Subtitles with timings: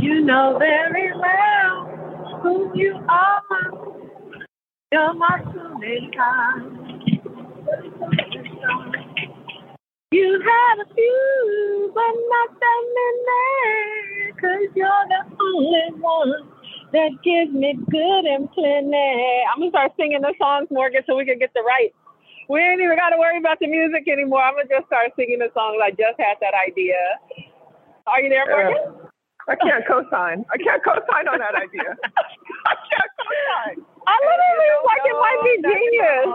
[0.00, 3.92] You know very well who you are.
[4.92, 5.38] You're my
[6.16, 6.92] kind.
[10.10, 14.32] You had a few, but not that many.
[14.32, 16.32] Cause you're the only one
[16.92, 19.42] that gives me good and plenty.
[19.48, 21.94] I'm gonna start singing the songs, Morgan, so we can get the rights.
[22.50, 24.42] We ain't even gotta worry about the music anymore.
[24.42, 25.80] I'm gonna just start singing the songs.
[25.82, 27.00] I just had that idea.
[28.06, 28.76] Are you there, Morgan?
[28.76, 29.01] Uh,
[29.48, 30.44] I can't co-sign.
[30.52, 31.90] I can't co-sign on that idea.
[32.66, 33.76] I can't co-sign.
[34.06, 36.28] I literally was like, it might be genius.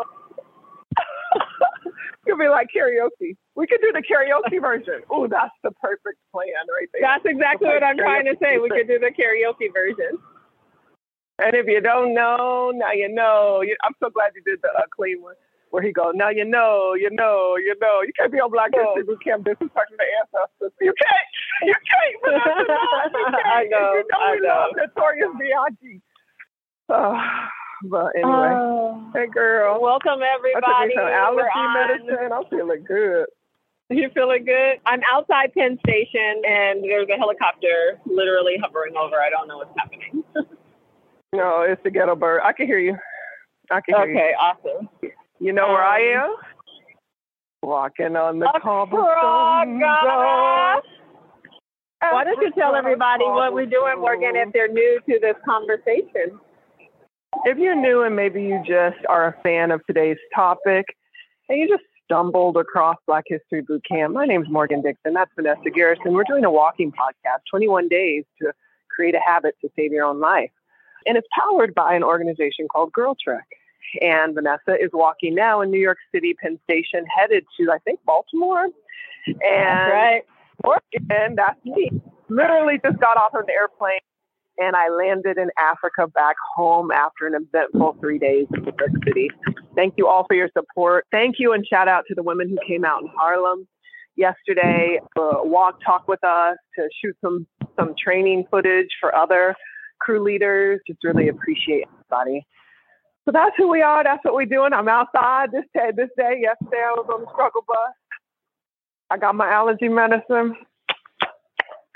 [1.36, 3.36] It could be like karaoke.
[3.56, 5.04] We could do the karaoke version.
[5.10, 7.02] Oh, that's the perfect plan right there.
[7.02, 8.60] That's exactly what I'm trying to say.
[8.60, 10.20] We could do the karaoke version.
[11.40, 13.64] And if you don't know, now you know.
[13.84, 15.36] I'm so glad you did the uh, clean one
[15.72, 18.02] where he goes, now you know, you know, you know.
[18.02, 20.72] You can't be on Black History Boot Camp disrespecting the ancestors.
[20.82, 21.28] You can't.
[21.68, 22.16] You can't.
[22.34, 23.46] you can't.
[23.46, 23.94] I know.
[23.94, 24.48] You know I we know.
[24.48, 26.02] love Notorious B.I.G.
[26.90, 27.14] Uh,
[27.84, 29.12] but anyway, Oh.
[29.14, 29.82] hey girl.
[29.82, 30.66] Welcome everybody.
[30.66, 32.32] I took me some allergy medicine.
[32.32, 33.26] I'm feeling good.
[33.90, 34.80] You feeling good?
[34.86, 39.16] I'm outside Penn Station and there's a helicopter literally hovering over.
[39.16, 40.24] I don't know what's happening.
[41.34, 42.40] No, it's the ghetto bird.
[42.44, 42.98] I can hear you.
[43.70, 44.18] I can hear you.
[44.18, 44.88] okay, awesome.
[45.40, 46.36] You know where I Um, am?
[47.62, 49.82] Walking on the A cobblestone.
[52.00, 56.40] Why don't you tell everybody what we're doing, Morgan, if they're new to this conversation?
[57.46, 60.86] If you're new and maybe you just are a fan of today's topic
[61.50, 65.14] and you just stumbled across Black History Boot Camp, my name's Morgan Dixon.
[65.14, 66.14] That's Vanessa Garrison.
[66.14, 68.54] We're doing a walking podcast, 21 days to
[68.96, 70.52] create a habit to save your own life.
[71.06, 73.46] And it's powered by an organization called Girl Trek.
[74.02, 78.00] And Vanessa is walking now in New York City, Penn Station, headed to, I think,
[78.06, 78.66] Baltimore.
[79.26, 80.22] And That's right.
[80.64, 81.92] Morgan, that's me.
[82.30, 84.00] Literally just got off of an airplane
[84.58, 88.92] and I landed in Africa back home after an eventful three days in New York
[89.06, 89.30] City.
[89.76, 91.06] Thank you all for your support.
[91.12, 93.68] Thank you and shout out to the women who came out in Harlem
[94.16, 97.46] yesterday to walk, talk with us, to shoot some
[97.80, 99.56] some training footage for other
[100.00, 100.80] crew leaders.
[100.88, 102.46] Just really appreciate everybody.
[103.28, 104.06] So that's who we are.
[104.06, 104.72] That's what we're doing.
[104.72, 105.92] I'm outside this day.
[105.94, 107.94] This day, yesterday I was on the struggle bus.
[109.10, 110.56] I got my allergy medicine.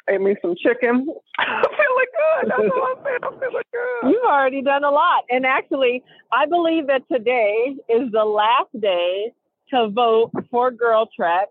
[0.09, 1.07] Ate me some chicken.
[1.39, 2.51] I'm feeling good.
[2.51, 3.19] That's all I'm saying.
[3.23, 4.11] I'm feeling good.
[4.11, 5.23] You've already done a lot.
[5.29, 6.03] And actually,
[6.33, 9.31] I believe that today is the last day
[9.69, 11.47] to vote for Girl Trek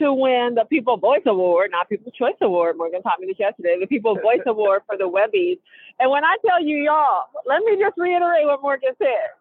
[0.00, 2.76] to win the People Voice Award, not People's Choice Award.
[2.76, 5.58] Morgan taught me this yesterday, the People Voice Award for the Webbies.
[6.00, 9.36] And when I tell you, y'all, let me just reiterate what Morgan said.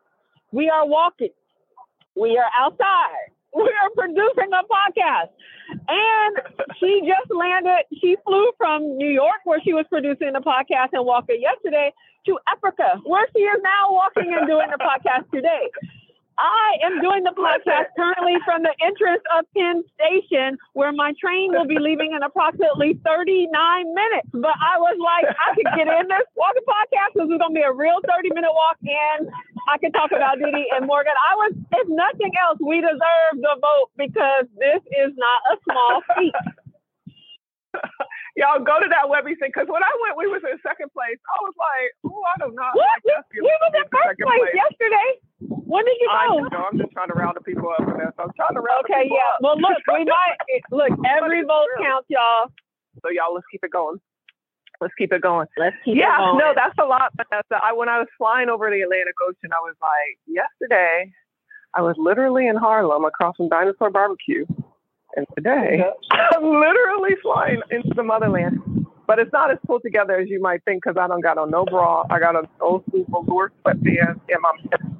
[0.51, 1.33] We are walking.
[2.15, 3.31] We are outside.
[3.51, 5.33] We are producing a podcast.
[5.87, 6.37] And
[6.79, 11.03] she just landed, she flew from New York, where she was producing the podcast and
[11.03, 11.91] walking yesterday,
[12.27, 15.65] to Africa, where she is now walking and doing the podcast today.
[16.39, 21.51] I am doing the podcast currently from the entrance of Penn Station, where my train
[21.51, 24.31] will be leaving in approximately 39 minutes.
[24.31, 27.11] But I was like, I could get in this walking podcast.
[27.19, 29.27] This is going to be a real 30 minute walk, and
[29.67, 31.11] I could talk about Diddy and Morgan.
[31.11, 35.93] I was, if nothing else, we deserve the vote because this is not a small
[36.15, 36.39] feat.
[38.39, 41.19] Y'all go to that Webby thing because when I went, we was in second place.
[41.19, 42.71] I was like, oh, I do not.
[42.71, 42.99] What?
[43.03, 45.19] We, we was in first place yesterday.
[45.41, 46.39] When did you I go?
[46.51, 46.65] know.
[46.71, 48.11] I'm just trying to round the people up for this.
[48.19, 49.35] I'm trying to round the Okay, yeah.
[49.35, 49.39] up.
[49.41, 50.37] Well, look, we might
[50.71, 50.91] look.
[51.07, 52.51] Every vote counts, y'all.
[53.01, 53.97] So y'all, let's keep it going.
[54.81, 55.47] Let's keep it going.
[55.57, 56.39] Let's keep yeah, it going.
[56.39, 57.63] Yeah, no, that's a lot, Vanessa.
[57.63, 61.11] I when I was flying over the Atlantic Ocean, I was like, yesterday,
[61.75, 64.45] I was literally in Harlem across from Dinosaur Barbecue,
[65.15, 65.79] and today
[66.11, 68.59] I'm literally flying into the motherland.
[69.07, 71.49] But it's not as pulled together as you might think because I don't got on
[71.49, 72.05] no bra.
[72.11, 74.51] I got on old school velour sweatpants and my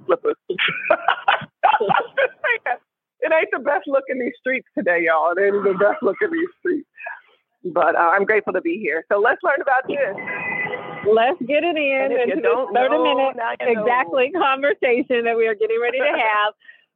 [0.09, 0.35] slippers.
[0.49, 0.57] I'm
[2.17, 2.77] just saying,
[3.21, 5.31] it ain't the best look in these streets today, y'all.
[5.37, 6.87] It ain't the best look in these streets.
[7.65, 9.05] But uh, I'm grateful to be here.
[9.11, 10.15] So let's learn about this.
[11.05, 13.81] Let's get it in And into this 30 know, minute you know.
[13.81, 16.53] exactly conversation that we are getting ready to have.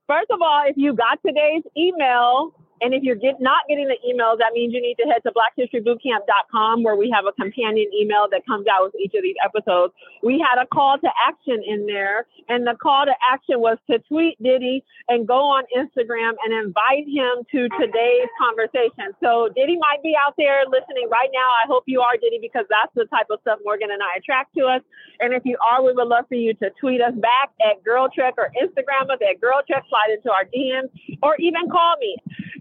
[0.08, 4.00] First of all, if you got today's email, and if you're get, not getting the
[4.02, 8.28] emails, that means you need to head to blackhistorybootcamp.com where we have a companion email
[8.32, 9.94] that comes out with each of these episodes.
[10.22, 14.00] We had a call to action in there, and the call to action was to
[14.10, 19.14] tweet Diddy and go on Instagram and invite him to today's conversation.
[19.22, 21.50] So Diddy might be out there listening right now.
[21.64, 24.56] I hope you are, Diddy, because that's the type of stuff Morgan and I attract
[24.58, 24.82] to us.
[25.20, 28.10] And if you are, we would love for you to tweet us back at Girl
[28.10, 30.92] Trek or Instagram us at Girl Trek, slide into our DMs,
[31.22, 32.18] or even call me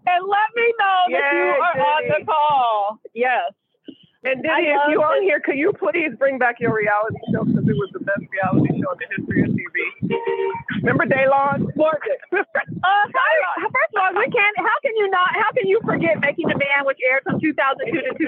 [0.07, 2.99] and let me know that you Yay, are on the call.
[3.15, 3.53] Yes.
[4.23, 7.67] And Diddy, if you are here, could you please bring back your reality show because
[7.67, 9.77] it was the best reality show in the history of TV.
[10.79, 11.75] Remember Daylon?
[11.75, 12.19] Morgan.
[12.31, 14.57] uh, first of all, we can't.
[14.63, 15.35] How can you not?
[15.35, 18.23] How can you forget Making the Band, which aired from 2002 to 2009,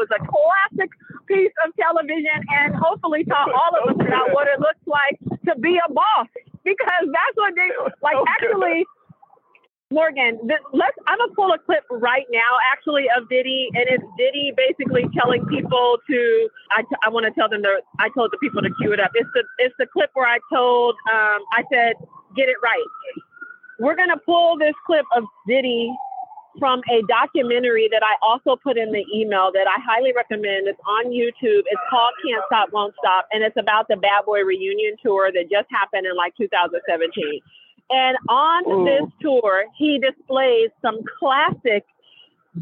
[0.00, 0.88] was a classic
[1.28, 5.52] piece of television, and hopefully taught all of us about what it looks like to
[5.60, 6.32] be a boss.
[6.64, 7.68] Because that's what they
[8.00, 8.16] like.
[8.40, 8.88] Actually.
[9.90, 10.94] Morgan, let's.
[11.08, 15.44] I'm gonna pull a clip right now, actually, of Diddy, and it's Diddy basically telling
[15.46, 16.48] people to.
[16.70, 17.82] I, t- I want to tell them to.
[17.98, 19.10] I told the people to cue it up.
[19.14, 20.94] It's the it's the clip where I told.
[21.10, 21.98] Um, I said,
[22.36, 22.86] get it right.
[23.80, 25.90] We're gonna pull this clip of Diddy
[26.58, 30.70] from a documentary that I also put in the email that I highly recommend.
[30.70, 31.66] It's on YouTube.
[31.66, 35.50] It's called Can't Stop, Won't Stop, and it's about the Bad Boy reunion tour that
[35.50, 37.42] just happened in like 2017.
[37.90, 41.84] And on this tour, he displays some classic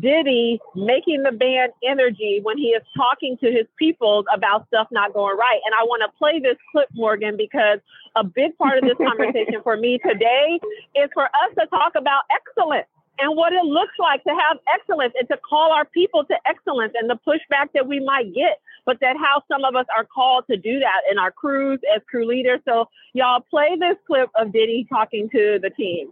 [0.01, 5.15] Diddy making the band energy when he is talking to his people about stuff not
[5.15, 5.61] going right.
[5.65, 7.79] And I want to play this clip, Morgan, because
[8.17, 10.61] a big part of this conversation for me today
[10.95, 15.15] is for us to talk about excellence and what it looks like to have excellence
[15.19, 18.99] and to call our people to excellence and the pushback that we might get, but
[19.01, 22.27] that how some of us are called to do that in our crews as crew
[22.27, 22.61] leaders.
[22.67, 26.11] So y'all play this clip of Diddy talking to the team.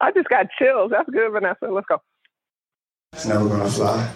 [0.00, 0.90] I just got chills.
[0.90, 1.66] That's good, Vanessa.
[1.70, 2.02] Let's go.
[3.12, 4.12] It's never gonna fly.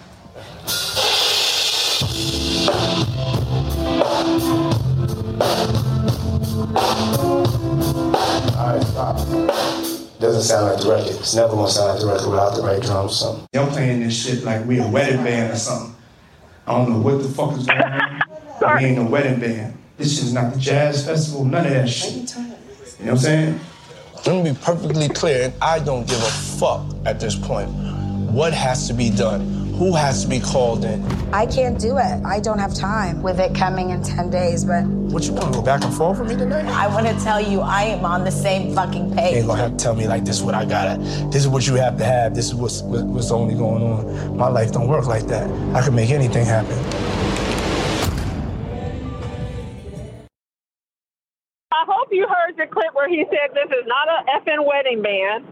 [8.57, 9.90] All right, stop
[10.21, 11.19] doesn't sound like the record.
[11.19, 13.47] It's never gonna sound like the record without the right drums or something.
[13.53, 15.95] Y'all playing this shit like we a wedding band or something.
[16.67, 18.21] I don't know what the fuck is going on.
[18.77, 19.77] we ain't a wedding band.
[19.97, 22.35] This shit's not the jazz festival, none of that shit.
[22.35, 22.55] You know
[22.99, 23.59] what I'm saying?
[24.25, 27.69] Let me be perfectly clear, and I don't give a fuck at this point.
[28.31, 29.60] What has to be done?
[29.81, 31.03] Who has to be called in?
[31.33, 32.23] I can't do it.
[32.23, 34.83] I don't have time with it coming in 10 days, but.
[34.85, 36.65] What you want to go back and forth with me tonight?
[36.67, 39.31] I want to tell you, I am on the same fucking page.
[39.31, 41.01] You ain't gonna have to tell me like this is what I gotta,
[41.31, 44.37] this is what you have to have, this is what's, what's only going on.
[44.37, 45.49] My life don't work like that.
[45.75, 46.77] I can make anything happen.
[51.71, 55.01] I hope you heard the clip where he said this is not a effing wedding
[55.01, 55.47] band.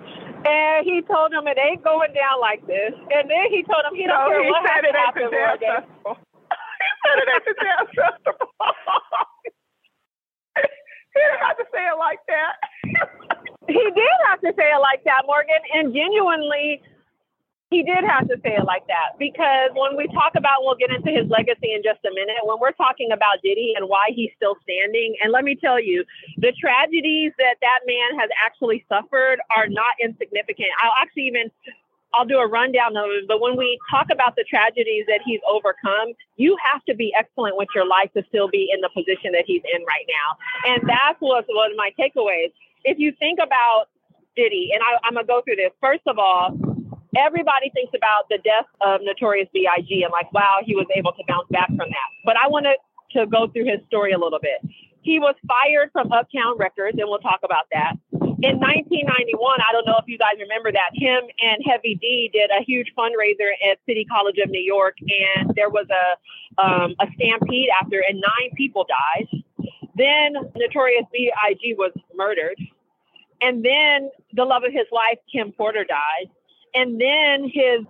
[0.46, 2.94] And he told him it ain't going down like this.
[3.12, 5.32] And then he told him he don't no, care what happened after he
[7.04, 8.48] said it at the dance festival.
[11.12, 12.56] he didn't have to say it like that.
[13.68, 15.60] he did have to say it like that, Morgan.
[15.76, 16.82] And genuinely,
[17.70, 20.90] he did have to say it like that because when we talk about, we'll get
[20.90, 22.42] into his legacy in just a minute.
[22.42, 26.04] When we're talking about Diddy and why he's still standing, and let me tell you,
[26.38, 30.74] the tragedies that that man has actually suffered are not insignificant.
[30.82, 31.52] I'll actually even
[32.18, 33.28] I'll do a rundown of it.
[33.28, 37.56] But when we talk about the tragedies that he's overcome, you have to be excellent
[37.56, 40.74] with your life to still be in the position that he's in right now.
[40.74, 42.50] And that's what one of my takeaways.
[42.84, 43.94] If you think about
[44.36, 45.72] Diddy, and I, I'm gonna go through this.
[45.82, 46.58] First of all,
[47.18, 50.04] everybody thinks about the death of Notorious B.I.G.
[50.04, 52.10] and like, wow, he was able to bounce back from that.
[52.26, 52.78] But I wanted
[53.14, 54.62] to go through his story a little bit.
[55.02, 57.96] He was fired from Uptown Records, and we'll talk about that.
[58.40, 62.52] In 1991, I don't know if you guys remember that, him and Heavy D did
[62.52, 66.16] a huge fundraiser at City College of New York, and there was a
[66.62, 69.28] um, a stampede after, and nine people died.
[69.96, 71.76] Then Notorious B.I.G.
[71.78, 72.60] was murdered,
[73.42, 76.32] and then the love of his life, Kim Porter, died
[76.74, 77.86] and then his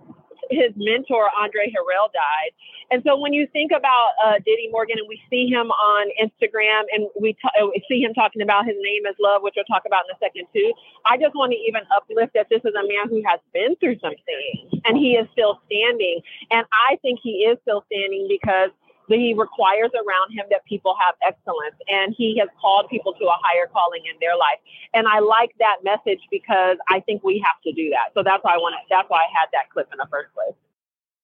[0.50, 2.52] his mentor Andre Harrell died.
[2.90, 6.90] And so when you think about uh, Diddy Morgan and we see him on Instagram
[6.90, 9.64] and we, t- uh, we see him talking about his name is love, which we'll
[9.70, 10.72] talk about in a second too.
[11.06, 14.02] I just want to even uplift that this is a man who has been through
[14.02, 16.20] something, and he is still standing.
[16.50, 18.74] And I think he is still standing because
[19.18, 23.36] he requires around him that people have excellence and he has called people to a
[23.42, 24.58] higher calling in their life
[24.94, 28.42] and i like that message because i think we have to do that so that's
[28.44, 30.54] why i wanted that's why i had that clip in the first place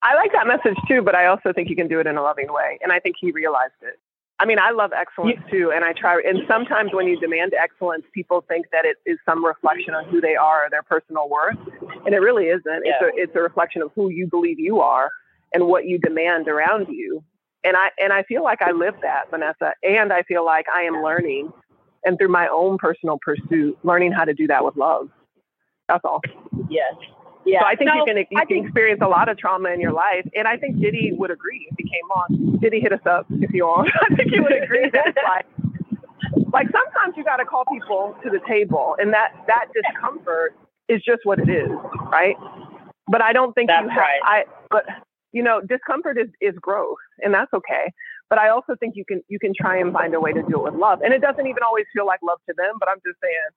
[0.02, 2.23] i like that message too but i also think you can do it in a
[2.23, 3.99] loving way and i think he realized it
[4.38, 6.21] I mean, I love excellence too, and I try.
[6.21, 10.21] And sometimes when you demand excellence, people think that it is some reflection on who
[10.21, 11.57] they are or their personal worth,
[12.05, 12.83] and it really isn't.
[12.85, 12.93] Yeah.
[13.00, 15.11] It's a it's a reflection of who you believe you are
[15.55, 17.25] and what you demand around you
[17.66, 20.82] and I and I feel like I live that, Vanessa, and I feel like I
[20.82, 21.52] am learning,
[22.04, 25.08] and through my own personal pursuit, learning how to do that with love.
[25.88, 26.20] That's all.
[26.70, 26.94] Yes.
[27.44, 27.61] Yeah.
[27.61, 29.80] So I think you can you I can think, experience a lot of trauma in
[29.80, 32.58] your life, and I think Diddy would agree if he came on.
[32.61, 33.90] Diddy hit us up if you want.
[34.11, 35.46] I think he would agree that it's like
[36.52, 40.54] like sometimes you got to call people to the table, and that that discomfort
[40.88, 41.70] is just what it is,
[42.12, 42.37] right?
[43.08, 43.99] But I don't think That's you have.
[43.99, 44.20] Right.
[44.25, 44.85] I but
[45.33, 47.92] you know, discomfort is, is growth and that's okay.
[48.28, 50.59] But I also think you can you can try and find a way to do
[50.59, 51.00] it with love.
[51.02, 53.52] And it doesn't even always feel like love to them, but I'm just saying.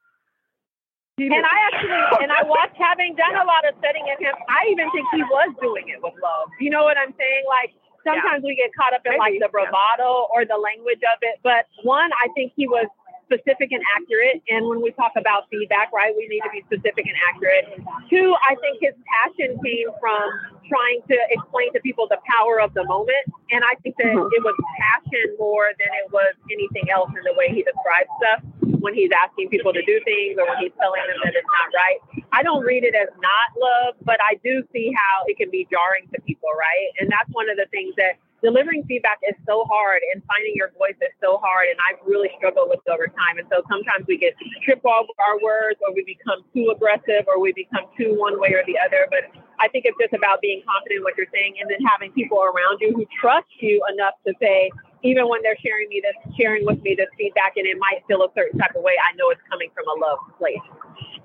[1.20, 4.72] And I actually, and I watched having done a lot of studying of him, I
[4.72, 6.48] even think he was doing it with love.
[6.64, 7.44] You know what I'm saying?
[7.50, 7.76] Like
[8.08, 8.48] sometimes yeah.
[8.48, 10.32] we get caught up in Maybe, like the bravado yeah.
[10.32, 11.44] or the language of it.
[11.44, 12.88] But one, I think he was
[13.30, 14.42] specific and accurate.
[14.50, 17.78] And when we talk about feedback, right, we need to be specific and accurate.
[18.10, 20.26] Two, I think his passion came from
[20.66, 23.30] trying to explain to people the power of the moment.
[23.54, 24.34] And I think that mm-hmm.
[24.34, 28.42] it was passion more than it was anything else in the way he describes stuff
[28.82, 31.70] when he's asking people to do things or when he's telling them that it's not
[31.76, 32.00] right.
[32.32, 35.68] I don't read it as not love, but I do see how it can be
[35.70, 36.90] jarring to people, right?
[37.00, 40.72] And that's one of the things that delivering feedback is so hard and finding your
[40.80, 43.38] voice is so hard and I've really struggled with it over time.
[43.38, 47.40] And so sometimes we get tripped over our words or we become too aggressive or
[47.40, 49.08] we become too one way or the other.
[49.12, 49.28] But
[49.60, 52.40] I think it's just about being confident in what you're saying and then having people
[52.40, 54.72] around you who trust you enough to say,
[55.04, 58.24] even when they're sharing me this, sharing with me this feedback and it might feel
[58.24, 60.64] a certain type of way, I know it's coming from a love place.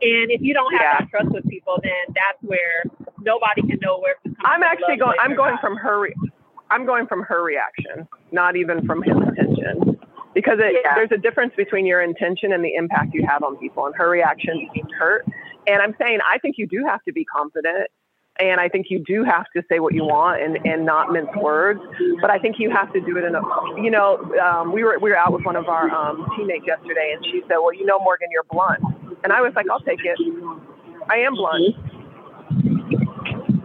[0.02, 0.98] And if you don't have yeah.
[1.00, 2.86] that trust with people, then that's where
[3.22, 4.14] nobody can know where.
[4.26, 4.46] To come.
[4.46, 5.16] I'm actually going.
[5.20, 6.10] I'm going from her.
[6.70, 9.98] I'm going from her reaction, not even from his intention.
[10.34, 10.94] Because it, yeah.
[10.94, 13.86] there's a difference between your intention and the impact you have on people.
[13.86, 15.24] And her reaction seemed hurt.
[15.66, 17.88] And I'm saying, I think you do have to be confident.
[18.40, 21.28] And I think you do have to say what you want and, and not mince
[21.36, 21.80] words.
[22.20, 23.40] But I think you have to do it in a,
[23.80, 27.14] you know, um, we were we were out with one of our um, teammates yesterday,
[27.14, 28.82] and she said, "Well, you know, Morgan, you're blunt."
[29.22, 30.18] And I was like, "I'll take it.
[31.08, 31.76] I am blunt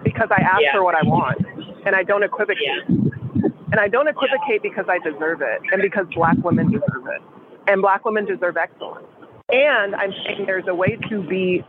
[0.03, 0.73] because I ask yeah.
[0.73, 2.63] for what I want." And I don't equivocate.
[2.87, 3.49] Yeah.
[3.71, 7.21] And I don't equivocate because I deserve it and because black women deserve it.
[7.67, 9.05] And black women deserve excellence.
[9.51, 11.63] And I'm saying there's a way to be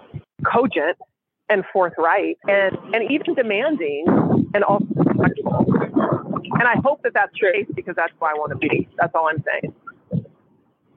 [0.44, 0.96] cogent
[1.48, 4.04] and forthright and, and even demanding
[4.54, 5.66] and also respectful.
[6.58, 8.88] And I hope that that's true because that's who I want to be.
[8.98, 9.74] That's all I'm saying.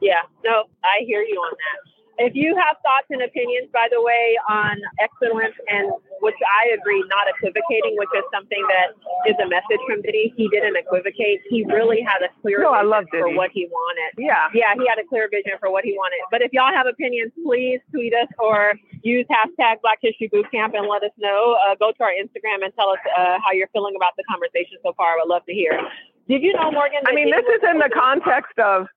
[0.02, 1.93] Yeah, no, I hear you on that.
[2.18, 5.90] If you have thoughts and opinions, by the way, on excellence and
[6.22, 8.94] which I agree, not equivocating, which is something that
[9.26, 10.34] is a message from Diddy.
[10.38, 11.42] He didn't equivocate.
[11.50, 14.14] He really had a clear no, vision I love for what he wanted.
[14.22, 14.48] Yeah.
[14.54, 16.22] Yeah, he had a clear vision for what he wanted.
[16.30, 20.88] But if y'all have opinions, please tweet us or use hashtag Black History Bootcamp and
[20.88, 21.58] let us know.
[21.66, 24.78] Uh, go to our Instagram and tell us uh, how you're feeling about the conversation
[24.86, 25.18] so far.
[25.18, 25.76] I would love to hear.
[26.30, 27.04] Did you know, Morgan?
[27.06, 28.88] I mean, this is in the context of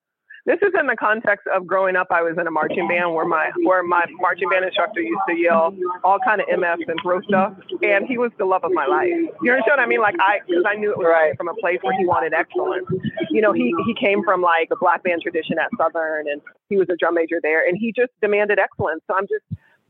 [0.46, 2.06] this is in the context of growing up.
[2.10, 5.34] I was in a marching band where my where my marching band instructor used to
[5.34, 5.74] yell
[6.04, 9.10] all kind of MFs and throw stuff, and he was the love of my life.
[9.42, 10.00] You understand what I mean?
[10.00, 11.36] Like I, because I knew it was right.
[11.36, 12.86] from a place where he wanted excellence.
[13.30, 16.76] You know, he he came from like a black band tradition at Southern, and he
[16.76, 19.02] was a drum major there, and he just demanded excellence.
[19.08, 19.44] So I'm just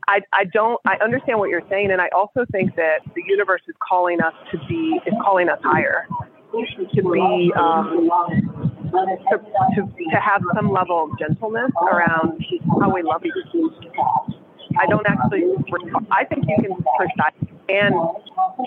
[0.09, 3.63] I, I don't I understand what you're saying and I also think that the universe
[3.67, 6.07] is calling us to be is calling us higher
[6.95, 8.09] to be um,
[9.05, 12.45] to, to, to have some level of gentleness around
[12.81, 13.97] how we love each other.
[14.79, 15.45] I don't actually.
[16.11, 17.33] I think you can precise,
[17.69, 17.95] and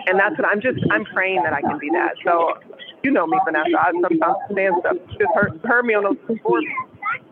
[0.07, 0.79] and that's what I'm just.
[0.91, 2.13] I'm praying that I can be that.
[2.25, 2.57] So,
[3.03, 3.77] you know me, Vanessa.
[3.77, 6.65] I sometimes stand stuff just hurt, hurt me on those boards.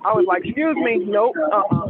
[0.05, 1.35] I was like, excuse me, nope.
[1.37, 1.89] Uh-uh.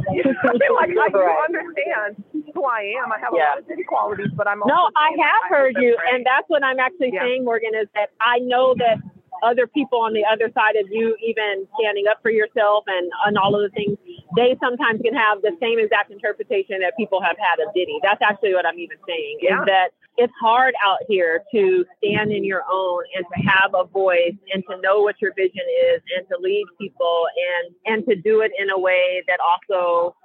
[0.74, 2.24] like I do understand
[2.54, 3.12] who I am.
[3.12, 3.38] I have yeah.
[3.38, 4.90] a lot of Diddy qualities, but I'm no.
[4.96, 7.22] I have heard you, and that's what I'm actually yeah.
[7.22, 7.74] saying, Morgan.
[7.74, 8.98] Is that I know that
[9.42, 13.38] other people on the other side of you even standing up for yourself and, and
[13.38, 13.96] all of the things,
[14.36, 17.98] they sometimes can have the same exact interpretation that people have had of Diddy.
[18.02, 19.60] That's actually what I'm even saying yeah.
[19.60, 23.84] is that it's hard out here to stand in your own and to have a
[23.84, 25.62] voice and to know what your vision
[25.94, 30.16] is and to lead people and and to do it in a way that also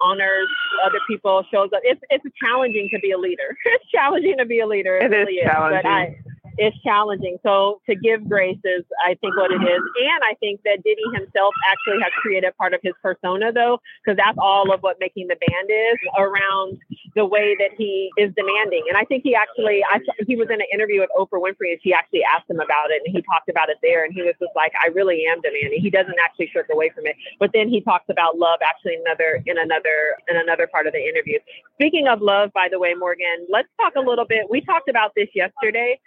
[0.00, 0.48] honors
[0.84, 1.80] other people, shows up.
[1.82, 3.56] It's it's challenging to be a leader.
[3.64, 4.96] It's challenging to be a leader.
[4.96, 5.78] It, it really is challenging.
[5.78, 6.16] Is, but I,
[6.58, 7.38] it's challenging.
[7.42, 9.82] So to give grace is, I think, what it is.
[10.02, 14.18] And I think that Diddy himself actually has created part of his persona, though, because
[14.18, 16.78] that's all of what making the band is around
[17.14, 18.84] the way that he is demanding.
[18.90, 21.80] And I think he actually, I he was in an interview with Oprah Winfrey, and
[21.82, 24.34] she actually asked him about it, and he talked about it there, and he was
[24.42, 25.78] just like, I really am demanding.
[25.80, 27.14] He doesn't actually shirk away from it.
[27.38, 31.02] But then he talks about love actually another in another in another part of the
[31.02, 31.38] interview.
[31.78, 34.50] Speaking of love, by the way, Morgan, let's talk a little bit.
[34.50, 36.00] We talked about this yesterday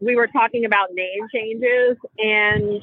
[0.00, 2.80] we were talking about name changes and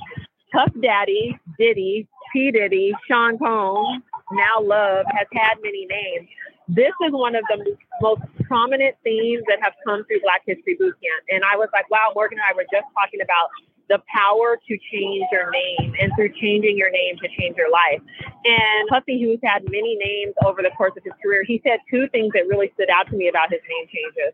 [0.52, 2.52] Puff Daddy, Diddy, P.
[2.52, 6.28] Diddy, Sean Combs, now Love has had many names.
[6.68, 11.24] This is one of the most prominent themes that have come through Black History Bootcamp.
[11.30, 13.50] And I was like, wow, Morgan and I were just talking about
[13.90, 18.00] the power to change your name and through changing your name to change your life.
[18.46, 22.08] And Puffy, who's had many names over the course of his career, he said two
[22.10, 24.32] things that really stood out to me about his name changes.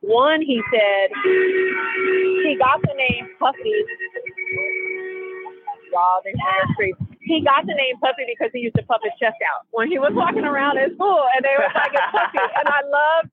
[0.00, 1.14] One, he said
[2.42, 3.74] he got the name Puffy.
[5.92, 6.20] Y'all,
[7.26, 9.98] He got the name Puffy because he used to puff his chest out when he
[9.98, 13.24] was walking around at school, and they were like, "It's Puffy," and I love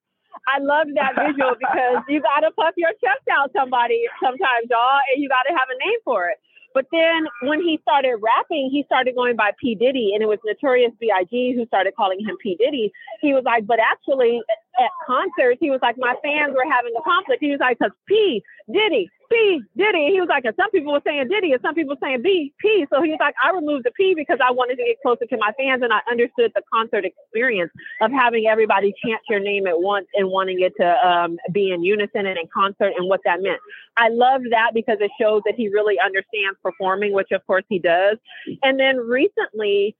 [0.47, 4.99] I love that visual because you got to puff your chest out somebody sometimes, y'all,
[5.13, 6.37] and you got to have a name for it.
[6.73, 9.75] But then when he started rapping, he started going by P.
[9.75, 11.53] Diddy, and it was Notorious B.I.G.
[11.55, 12.57] who started calling him P.
[12.57, 12.91] Diddy.
[13.21, 14.41] He was like, but actually
[14.81, 17.43] at concerts, he was like, my fans were having a conflict.
[17.43, 18.41] He was like, because P.
[18.73, 19.61] Diddy, P.
[19.75, 20.09] Diddy.
[20.11, 22.53] He was like, and some people were saying Diddy, and some people were saying B.
[22.59, 22.85] P.
[22.93, 25.37] So he was like, I removed the P because I wanted to get closer to
[25.37, 27.71] my fans, and I understood the concert experience
[28.01, 31.83] of having everybody chant your name at once and wanting it to um, be in
[31.83, 33.59] unison and in concert, and what that meant.
[33.97, 37.79] I love that because it shows that he really understands performing, which of course he
[37.79, 38.17] does.
[38.61, 39.95] And then recently,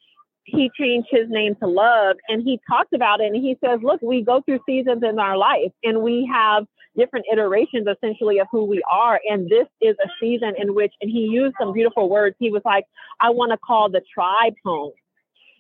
[0.46, 4.02] he changed his name to Love and he talked about it and he says, look,
[4.02, 6.66] we go through seasons in our life and we have
[6.98, 9.20] different iterations essentially of who we are.
[9.30, 12.36] And this is a season in which, and he used some beautiful words.
[12.40, 12.86] He was like,
[13.20, 14.94] I want to call the tribe home.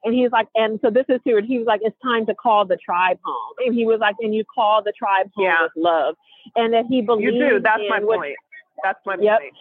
[0.03, 1.41] And he's like, and so this is here.
[1.41, 3.53] He was like, it's time to call the tribe home.
[3.65, 5.63] And he was like, and you call the tribe home yeah.
[5.63, 6.15] with love.
[6.55, 7.33] And that he believes.
[7.33, 7.59] You do.
[7.61, 8.35] That's my point.
[8.83, 9.39] That's my yep.
[9.39, 9.53] point.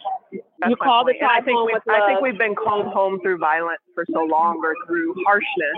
[0.59, 1.19] That's you call point.
[1.21, 2.01] the I think we, with love.
[2.03, 5.77] I think we've been called home through violence for so long or through harshness.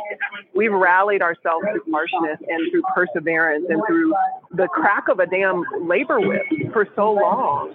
[0.55, 4.15] We've rallied ourselves through harshness and through perseverance and through
[4.53, 7.75] the crack of a damn labor whip for so long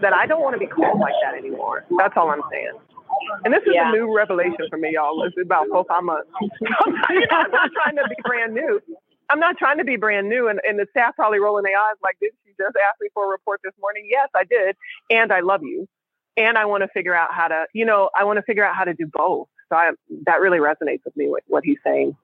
[0.00, 1.84] that I don't want to be called like that anymore.
[1.98, 2.78] That's all I'm saying.
[3.44, 3.90] And this is yeah.
[3.90, 5.22] a new revelation for me, y'all.
[5.24, 6.30] It's about four, five months.
[6.80, 8.80] I'm not trying to be brand new.
[9.28, 10.48] I'm not trying to be brand new.
[10.48, 13.28] And, and the staff probably rolling their eyes like, she just ask me for a
[13.28, 14.06] report this morning?
[14.10, 14.76] Yes, I did.
[15.10, 15.88] And I love you.
[16.36, 18.76] And I want to figure out how to, you know, I want to figure out
[18.76, 19.48] how to do both.
[19.68, 19.90] So I,
[20.26, 22.16] that really resonates with me, what, what he's saying.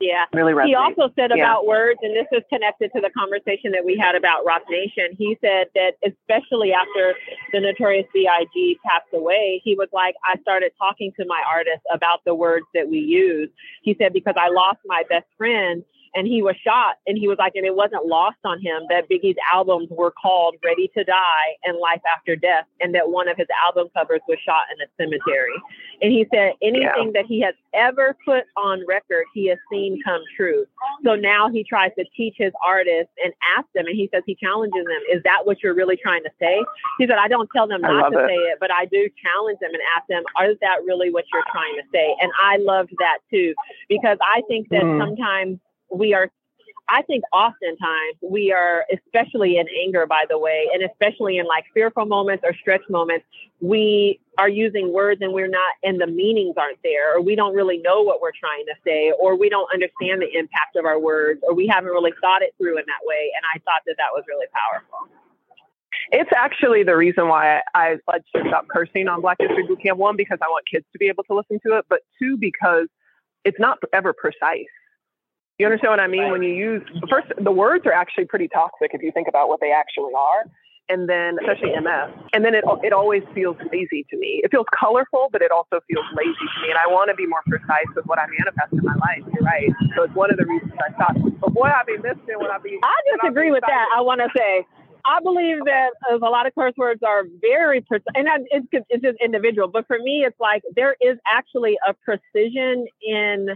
[0.00, 0.24] Yeah.
[0.32, 0.66] Really resonates.
[0.66, 1.42] He also said yeah.
[1.42, 5.16] about words, and this is connected to the conversation that we had about Roc Nation.
[5.16, 7.14] He said that especially after
[7.52, 8.78] the Notorious B.I.G.
[8.84, 12.88] passed away, he was like, I started talking to my artists about the words that
[12.88, 13.48] we use.
[13.82, 15.82] He said, because I lost my best friend
[16.16, 19.08] and he was shot and he was like and it wasn't lost on him that
[19.08, 23.36] biggie's albums were called ready to die and life after death and that one of
[23.36, 25.54] his album covers was shot in a cemetery
[26.00, 27.20] and he said anything yeah.
[27.20, 30.64] that he has ever put on record he has seen come true
[31.04, 34.34] so now he tries to teach his artists and ask them and he says he
[34.34, 36.64] challenges them is that what you're really trying to say
[36.98, 38.28] he said i don't tell them not to it.
[38.28, 41.44] say it but i do challenge them and ask them is that really what you're
[41.52, 43.52] trying to say and i loved that too
[43.88, 44.98] because i think that mm.
[44.98, 46.30] sometimes we are
[46.88, 51.64] I think oftentimes we are, especially in anger, by the way, and especially in like
[51.74, 53.26] fearful moments or stretch moments,
[53.60, 57.54] we are using words and we're not, and the meanings aren't there, or we don't
[57.54, 60.98] really know what we're trying to say, or we don't understand the impact of our
[60.98, 63.32] words, or we haven't really thought it through in that way.
[63.34, 65.10] And I thought that that was really powerful.
[66.12, 69.96] It's actually the reason why I pledged to stop cursing on Black History Bootcamp.
[69.96, 72.86] One, because I want kids to be able to listen to it, but two, because
[73.44, 74.70] it's not ever precise
[75.58, 76.30] you understand what I mean?
[76.30, 79.60] When you use first, the words are actually pretty toxic if you think about what
[79.60, 80.44] they actually are.
[80.88, 84.38] And then, especially MS, and then it it always feels lazy to me.
[84.44, 86.70] It feels colorful, but it also feels lazy to me.
[86.70, 89.26] And I want to be more precise with what I manifest in my life.
[89.34, 89.66] You're right.
[89.96, 92.58] So it's one of the reasons I thought, but boy, I be missing when I
[92.62, 92.78] be.
[92.78, 93.86] I disagree with that.
[93.98, 94.62] I want to say
[95.06, 99.02] I believe that uh, a lot of curse words are very precise, and it's, it's
[99.02, 99.68] just individual.
[99.68, 103.48] But for me, it's like there is actually a precision in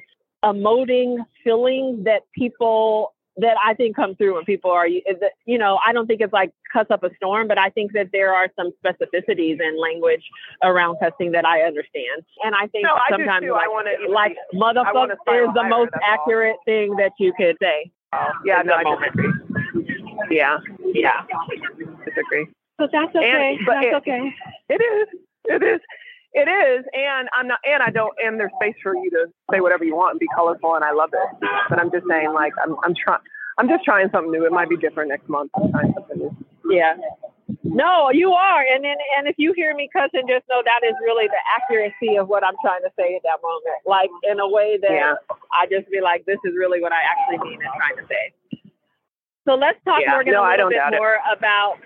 [0.44, 5.92] emoting feelings that people that I think come through when people are, you know, I
[5.92, 8.72] don't think it's like cuss up a storm, but I think that there are some
[8.85, 10.22] specificities in language
[10.62, 12.24] around cussing that I understand.
[12.44, 16.64] And I think no, sometimes I like, wanna, like motherfucker is the most accurate all.
[16.64, 17.90] thing that you could say.
[18.12, 19.33] Oh, yeah, no, I disagree.
[20.31, 20.59] Yeah,
[20.92, 21.22] yeah,
[22.05, 22.46] disagree.
[22.76, 23.57] But that's okay.
[23.57, 24.35] And, but that's it, okay.
[24.68, 25.09] It is.
[25.44, 25.81] It is.
[26.33, 29.59] It is, and I'm not, and I don't, and there's space for you to say
[29.59, 31.49] whatever you want and be colorful, and I love it.
[31.69, 33.19] But I'm just saying, like, I'm, I'm trying,
[33.59, 34.47] I'm just trying something new.
[34.47, 35.51] It might be different next month.
[35.59, 36.31] I'm trying something new.
[36.71, 36.95] Yeah.
[37.64, 40.95] No, you are, and then, and if you hear me cussing, just know that is
[41.03, 43.83] really the accuracy of what I'm trying to say at that moment.
[43.83, 45.14] Like in a way that yeah.
[45.51, 48.62] I just be like, this is really what I actually mean and trying to say.
[49.49, 50.12] So let's talk, yeah.
[50.14, 51.38] Morgan, no, a little bit more it.
[51.38, 51.79] about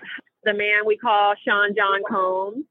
[0.43, 2.65] the man we call Sean John Combs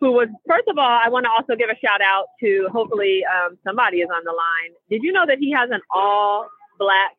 [0.00, 3.22] who was first of all, I want to also give a shout out to hopefully
[3.28, 4.72] um, somebody is on the line.
[4.88, 7.12] Did you know that he has an all black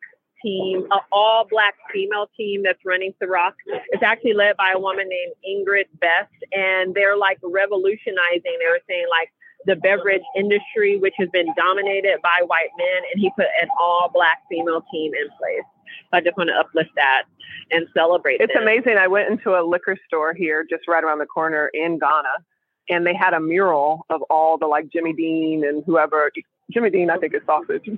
[0.44, 3.54] team, an all black female team that's running Ciroc?
[3.94, 8.42] It's actually led by a woman named Ingrid Best, and they're like revolutionizing.
[8.58, 9.30] They were saying like
[9.66, 14.10] the beverage industry, which has been dominated by white men, and he put an all
[14.12, 15.68] black female team in place.
[16.14, 17.24] I just want to uplift that
[17.70, 18.42] and celebrate.
[18.42, 18.50] It.
[18.50, 18.64] It's them.
[18.64, 18.98] amazing.
[18.98, 22.42] I went into a liquor store here, just right around the corner in Ghana,
[22.90, 26.32] and they had a mural of all the like Jimmy Dean and whoever.
[26.72, 27.84] Jimmy Dean, I think is sausage.
[27.86, 27.98] Jim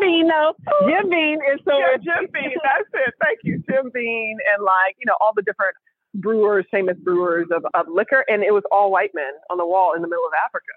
[0.00, 0.54] Beam, no.
[0.88, 1.78] Jim Beam is so.
[1.78, 2.50] yeah, Jim Beam.
[2.62, 3.14] That's it.
[3.22, 5.76] Thank you, Jim Beam, and like you know all the different
[6.14, 9.94] brewers, famous brewers of, of liquor, and it was all white men on the wall
[9.94, 10.74] in the middle of Africa.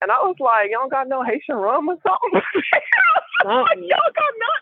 [0.00, 2.32] And I was like, y'all got no Haitian rum or something?
[2.72, 2.88] like,
[3.44, 3.68] uh-uh.
[3.84, 4.60] y'all got not,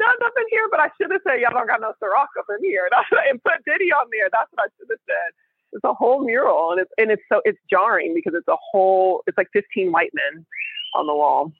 [0.00, 2.64] not nothing here, but I should have said y'all don't got no Ciroc up in
[2.64, 2.88] here.
[2.88, 4.32] And, I, and put Diddy on there.
[4.32, 5.30] That's what I should have said.
[5.74, 9.22] It's a whole mural, and it's and it's so it's jarring because it's a whole.
[9.26, 10.46] It's like 15 white men
[10.94, 11.52] on the wall.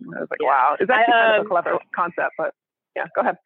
[0.00, 2.32] And I was like, wow, is that I, kind of um, a clever concept?
[2.38, 2.54] But
[2.94, 3.36] yeah, go ahead.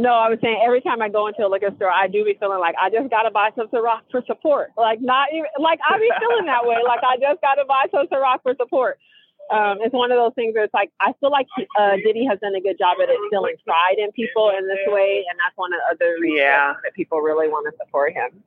[0.00, 2.34] No, I was saying every time I go into a liquor store, I do be
[2.40, 4.72] feeling like I just gotta buy some Ciroc for support.
[4.76, 6.80] Like not even like I be feeling that way.
[6.80, 8.98] Like I just gotta buy some Ciroc for support.
[9.52, 11.46] Um, it's one of those things where it's like I feel like
[11.78, 15.28] uh, Diddy has done a good job at instilling pride in people in this way,
[15.28, 16.72] and that's one of the other reasons Yeah.
[16.82, 18.42] that people really want to support him.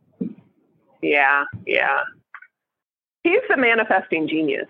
[1.01, 1.99] Yeah, yeah.
[3.23, 4.67] He's the manifesting genius.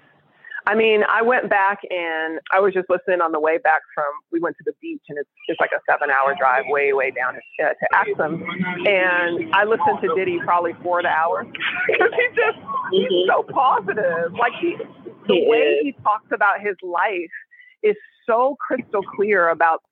[0.67, 4.05] I mean, I went back and I was just listening on the way back from.
[4.31, 7.35] We went to the beach, and it's it's like a seven-hour drive, way way down
[7.35, 8.43] to, uh, to Axim.
[8.87, 11.45] And I listened to Diddy probably four hours
[11.87, 12.57] because he's just
[12.91, 14.33] he's so positive.
[14.33, 14.75] Like he,
[15.27, 17.35] the way he talks about his life
[17.83, 19.83] is so crystal clear about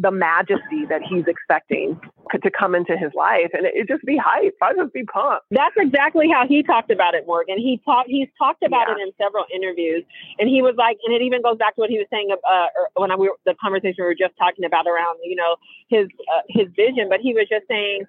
[0.00, 2.00] the majesty that he's expecting
[2.32, 4.54] to, come into his life, and it, just be hype.
[4.62, 5.46] I just be pumped.
[5.50, 7.58] That's exactly how he talked about it, Morgan.
[7.58, 8.08] He talked.
[8.08, 8.96] He's talked about Yeah.
[8.96, 10.04] it in several interviews,
[10.38, 12.66] and he was like, and it even goes back to what he was saying uh,
[12.78, 15.56] er, when I, we were, the conversation we were just talking about around, you know,
[15.88, 17.08] his uh, his vision.
[17.08, 18.04] But he was just saying,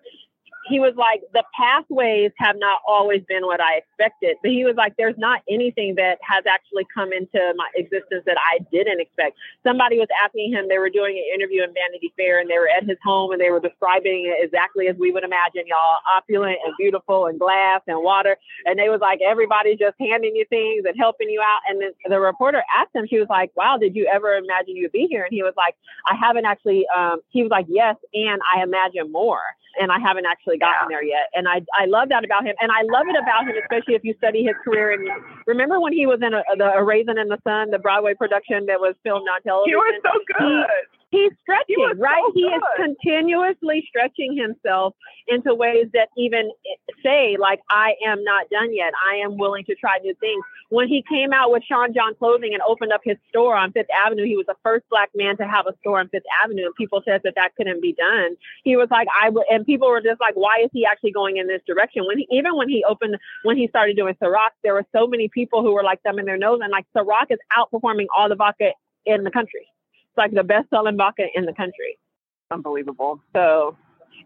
[0.71, 4.37] he was like, the pathways have not always been what I expected.
[4.41, 8.37] But he was like, there's not anything that has actually come into my existence that
[8.39, 9.37] I didn't expect.
[9.63, 10.67] Somebody was asking him.
[10.67, 13.39] They were doing an interview in Vanity Fair, and they were at his home, and
[13.39, 17.81] they were describing it exactly as we would imagine, y'all, opulent and beautiful, and glass
[17.87, 18.37] and water.
[18.65, 21.61] And they was like, everybody's just handing you things and helping you out.
[21.69, 24.91] And then the reporter asked him, she was like, "Wow, did you ever imagine you'd
[24.91, 25.75] be here?" And he was like,
[26.07, 29.41] "I haven't actually." Um, he was like, "Yes, and I imagine more."
[29.79, 31.29] And I haven't actually gotten there yet.
[31.33, 32.55] And I, I love that about him.
[32.59, 34.91] And I love it about him, especially if you study his career.
[34.91, 35.07] And
[35.47, 38.65] remember when he was in a, the a Raisin in the Sun, the Broadway production
[38.67, 39.71] that was filmed on television?
[39.71, 41.00] He was so good.
[41.11, 42.23] He's stretching, was right?
[42.25, 44.95] so he is continuously stretching himself
[45.27, 46.49] into ways that even
[47.03, 48.93] say, like, I am not done yet.
[49.11, 50.43] I am willing to try new things.
[50.69, 53.91] When he came out with Sean John Clothing and opened up his store on Fifth
[54.05, 56.75] Avenue, he was the first black man to have a store on Fifth Avenue, and
[56.75, 58.35] people said that that couldn't be done.
[58.63, 61.37] He was like, I w-, and people were just like, why is he actually going
[61.37, 62.05] in this direction?
[62.07, 65.27] When he, even when he opened, when he started doing Ciroc, there were so many
[65.27, 68.71] people who were like thumbing their nose, and like Ciroc is outperforming all the vodka
[69.05, 69.67] in the country.
[70.11, 71.97] It's like the best selling vodka in the country.
[72.51, 73.21] Unbelievable.
[73.33, 73.77] So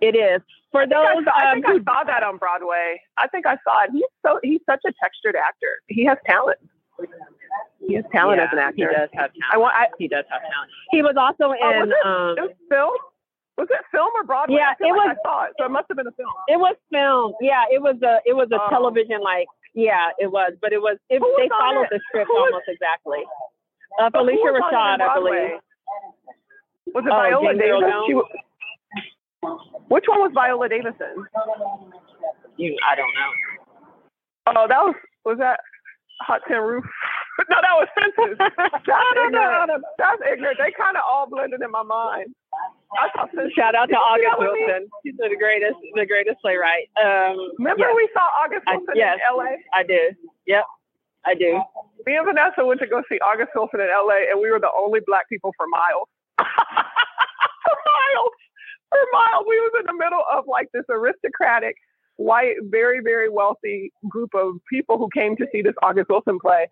[0.01, 0.41] it is.
[0.71, 2.99] For think, I, those saw, I, um, think I saw that on Broadway.
[3.21, 3.91] I think I saw it.
[3.93, 5.77] He's so he's such a textured actor.
[5.87, 6.57] He has talent.
[7.85, 8.89] He has talent as an actor.
[8.89, 9.53] He does have talent.
[9.53, 9.75] I want.
[9.77, 10.71] I, he does have talent.
[10.89, 11.93] He was also oh, was in.
[11.93, 12.97] it, um, it was film?
[13.61, 14.57] Was it film or Broadway?
[14.57, 16.33] Yeah, it like was- I saw it, so it must have been a film.
[16.49, 17.37] it was film.
[17.39, 18.25] Yeah, it was a.
[18.25, 18.67] It was a Oh.
[18.73, 19.45] television like.
[19.77, 20.97] Yeah, it was, but it was.
[21.13, 21.93] It, was they followed it?
[21.93, 23.21] the script Who was- almost exactly.
[24.01, 25.59] Uh, Phylicia was on it in Rashad, I believe.
[26.93, 27.81] Was it Oh, Viola James Davis?
[27.81, 28.05] Jones?
[28.07, 31.15] She wa- which one was Viola Davison?
[32.57, 33.31] You, I don't know.
[34.47, 34.95] Oh, that was
[35.25, 35.59] was that
[36.21, 36.85] Hot Tin Roof?
[37.49, 38.37] no, that was Fences.
[38.39, 38.55] That's
[39.27, 39.83] ignorant.
[39.99, 40.57] That's ignorant.
[40.57, 42.33] They kind of all blended in my mind.
[42.97, 43.51] I thought Fences.
[43.57, 44.39] Shout out to August?
[44.39, 44.87] Wilson.
[45.03, 46.87] He's the greatest, the greatest playwright.
[46.97, 49.17] Um, Remember yes, we saw August I- Wilson yes.
[49.19, 49.59] in LA?
[49.75, 49.99] I do.
[50.47, 50.63] Yep,
[51.25, 51.55] I do.
[51.55, 51.63] Uh,
[52.05, 54.71] me and Vanessa went to go see August Wilson in LA, and we were the
[54.77, 56.07] only black people for miles.
[56.37, 58.35] for miles.
[58.89, 59.45] For miles.
[59.47, 61.75] We was in the middle of like this aristocratic,
[62.17, 66.67] white, very, very wealthy group of people who came to see this August Wilson play.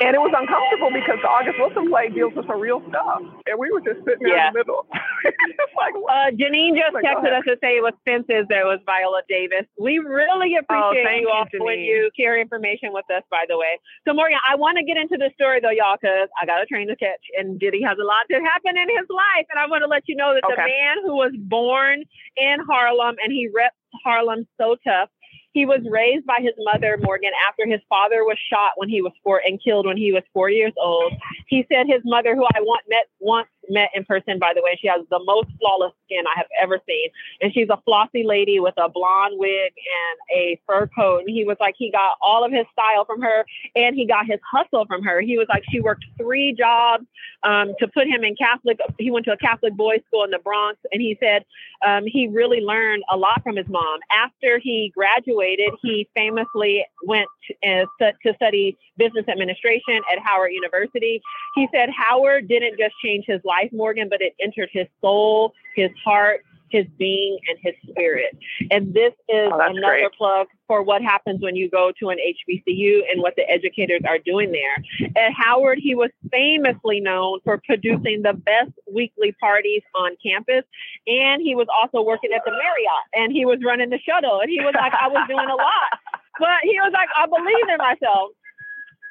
[0.00, 3.20] And it was uncomfortable because the August Wilson play deals with some real stuff.
[3.44, 4.48] And we were just sitting there Yeah.
[4.48, 4.88] in the middle.
[5.28, 5.92] it's like.
[5.92, 9.68] Uh, Janine just Like, texted us to say it was Fences that was Viola Davis.
[9.76, 13.44] We really appreciate Oh, thank you all you, when you share information with us, by
[13.44, 13.76] the way.
[14.08, 16.66] So, Morgan, I want to get into the story, though, y'all, because I got a
[16.66, 19.46] train to catch, and Diddy has a lot to happen in his life.
[19.52, 22.08] And I want to let you know that the man who was born
[22.40, 25.12] in Harlem and he reps Harlem so tough.
[25.52, 29.12] He was raised by his mother, Morgan, after his father was shot when he was
[29.24, 31.12] four and killed when he was four years old.
[31.48, 34.78] He said his mother, who I want, met once met in person, by the way.
[34.80, 37.08] She has the most flawless skin I have ever seen.
[37.40, 41.20] And she's a flossy lady with a blonde wig and a fur coat.
[41.20, 43.44] And he was like, he got all of his style from her
[43.76, 45.20] and he got his hustle from her.
[45.20, 47.04] He was like, she worked three jobs
[47.42, 48.78] um, to put him in Catholic.
[48.98, 50.78] He went to a Catholic boys' school in the Bronx.
[50.92, 51.44] And he said
[51.86, 54.00] um, he really learned a lot from his mom.
[54.10, 61.20] After he graduated, he famously went to, uh, to study business administration at Howard University.
[61.54, 65.90] He said Howard didn't just change his life, Morgan, but it entered his soul, his
[66.04, 68.36] heart, his being, and his spirit.
[68.70, 70.12] And this is Oh, another great.
[70.16, 74.18] plug for what happens when you go to an HBCU and what the educators are
[74.18, 75.10] doing there.
[75.16, 80.62] At Howard, he was famously known for producing the best weekly parties on campus.
[81.08, 84.38] And he was also working at the Marriott and he was running the shuttle.
[84.40, 85.90] And he was like, I was doing a lot.
[86.38, 88.30] But he was like, I believe in myself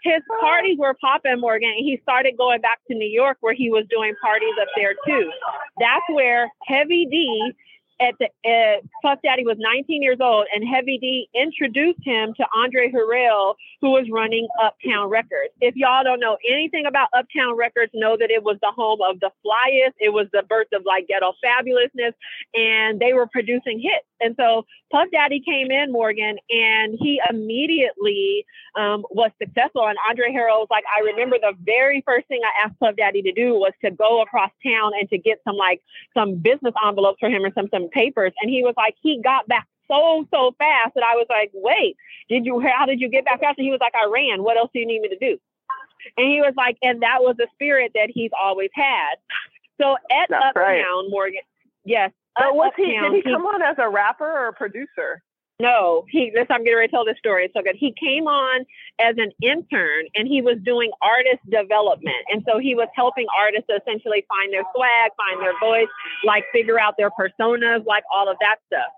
[0.03, 1.69] his parties were popping Morgan.
[1.69, 4.93] and He started going back to New York where he was doing parties up there
[5.05, 5.29] too.
[5.79, 7.53] That's where Heavy D
[8.01, 12.45] at the uh, Puff Daddy was 19 years old, and Heavy D introduced him to
[12.55, 15.51] Andre Harrell, who was running Uptown Records.
[15.59, 19.19] If y'all don't know anything about Uptown Records, know that it was the home of
[19.19, 19.93] the flyest.
[19.99, 22.13] It was the birth of like ghetto fabulousness,
[22.53, 24.05] and they were producing hits.
[24.19, 29.87] And so Puff Daddy came in, Morgan, and he immediately um, was successful.
[29.87, 33.21] And Andre Harrell was like, I remember the very first thing I asked Puff Daddy
[33.21, 35.81] to do was to go across town and to get some like
[36.13, 38.33] some business envelopes for him or some some papers.
[38.41, 41.95] And he was like, he got back so so fast that I was like, wait,
[42.29, 42.59] did you?
[42.59, 43.57] How did you get back fast?
[43.57, 44.43] And he was like, I ran.
[44.43, 45.37] What else do you need me to do?
[46.17, 49.15] And he was like, and that was the spirit that he's always had.
[49.81, 51.05] So at That's Uptown, right.
[51.09, 51.41] Morgan,
[51.85, 52.11] yes.
[52.39, 52.97] Uh, but was he?
[52.97, 55.21] Did he come on as a rapper or a producer?
[55.59, 56.31] no, he.
[56.33, 57.43] This I'm getting ready to tell this story.
[57.43, 57.75] It's so good.
[57.77, 58.65] He came on
[58.99, 63.67] as an intern, and he was doing artist development, and so he was helping artists
[63.67, 65.91] essentially find their swag, find their voice,
[66.23, 68.91] like figure out their personas, like all of that stuff.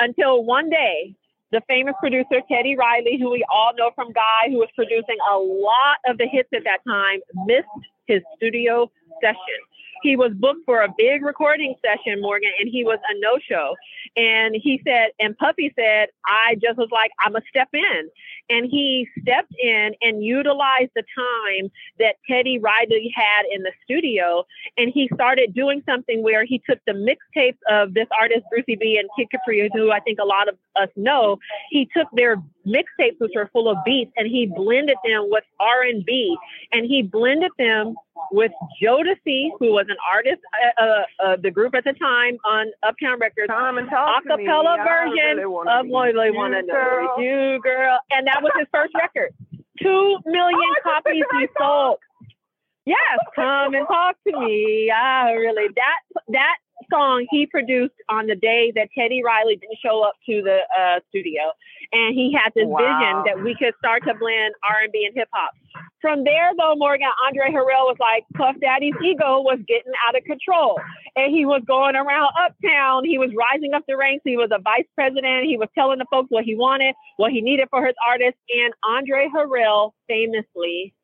[0.00, 1.14] Until one day,
[1.52, 5.36] the famous producer Teddy Riley, who we all know from Guy, who was producing a
[5.36, 7.68] lot of the hits at that time, missed
[8.06, 9.60] his studio session.
[10.02, 13.74] He was booked for a big recording session, Morgan, and he was a no show.
[14.16, 18.08] And he said, and Puffy said, I just was like, I'm going to step in.
[18.48, 24.44] And he stepped in and utilized the time that Teddy Riley had in the studio.
[24.76, 28.98] And he started doing something where he took the mixtapes of this artist, Brucie B
[28.98, 31.38] and Kid Capri, who I think a lot of us know.
[31.70, 36.36] He took their mixtapes, which were full of beats, and he blended them with R&B.
[36.72, 37.94] And he blended them
[38.32, 40.40] with Jodeci, who was an artist,
[40.78, 44.36] uh, uh, uh, the group at the time on Uptown Records, Come and talk to
[44.36, 44.46] me.
[44.46, 47.14] acapella version really of "What Want to Know.
[47.18, 49.32] You, Girl," and that was his first record.
[49.82, 51.98] Two million Oh, copies he sold.
[52.86, 54.90] Yes, come and talk to me.
[54.94, 55.68] Ah, really?
[55.74, 56.56] That that
[56.92, 61.00] song he produced on the day that Teddy Riley didn't show up to the uh,
[61.08, 61.42] studio,
[61.92, 62.78] and he had this Wow.
[62.78, 65.52] vision that we could start to blend R and B and hip hop.
[66.00, 70.24] From there, though, Morgan Andre Harrell was like Puff Daddy's ego was getting out of
[70.24, 70.78] control,
[71.16, 73.04] and he was going around uptown.
[73.04, 74.22] He was rising up the ranks.
[74.24, 75.46] He was a vice president.
[75.46, 78.40] He was telling the folks what he wanted, what he needed for his artists.
[78.54, 80.94] And Andre Harrell famously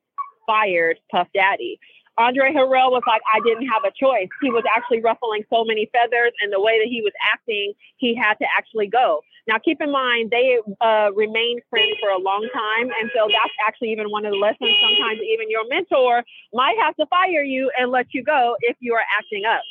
[0.47, 1.79] fired Puff Daddy.
[2.19, 4.29] Andre Harrell was like, I didn't have a choice.
[4.43, 8.15] He was actually ruffling so many feathers, and the way that he was acting, he
[8.15, 9.23] had to actually go.
[9.49, 13.57] Now, keep in mind, they uh, remained friends for a long time, and so that's
[13.67, 14.71] actually even one of the lessons.
[14.79, 16.23] Sometimes even your mentor
[16.53, 19.63] might have to fire you and let you go if you are acting up.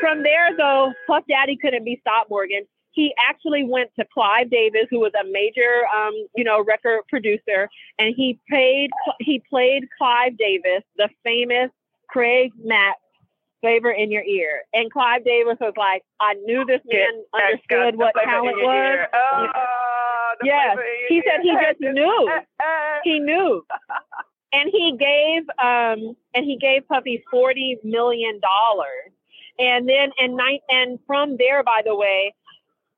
[0.00, 2.66] From there, though, Puff Daddy couldn't be stopped, Morgan.
[2.96, 7.68] He actually went to Clive Davis, who was a major, um, you know, record producer,
[7.98, 11.70] and he played he played Clive Davis, the famous
[12.08, 12.96] Craig Mack
[13.60, 14.62] flavor in your ear.
[14.72, 19.08] And Clive Davis was like, I knew this man understood what talent was.
[19.12, 19.46] Oh,
[20.42, 20.76] Yes.
[21.08, 22.30] He said he just knew.
[23.04, 23.62] He knew.
[24.52, 29.12] And he gave um and he gave Puffy forty million dollars.
[29.58, 32.34] And then and night and from there, by the way,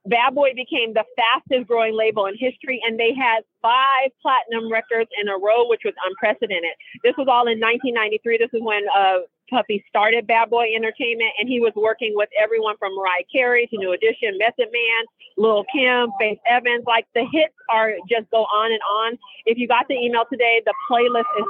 [0.09, 5.11] Bad Boy became the fastest growing label in history, and they had five platinum records
[5.21, 6.73] in a row, which was unprecedented.
[7.05, 8.38] This was all in 1993.
[8.38, 12.77] This is when uh, Puffy started Bad Boy Entertainment, and he was working with everyone
[12.79, 15.03] from Mariah Carey to New Edition, Method Man,
[15.37, 16.85] Lil Kim, Faith Evans.
[16.87, 19.18] Like the hits are just go on and on.
[19.47, 21.47] If you got the email today, the playlist is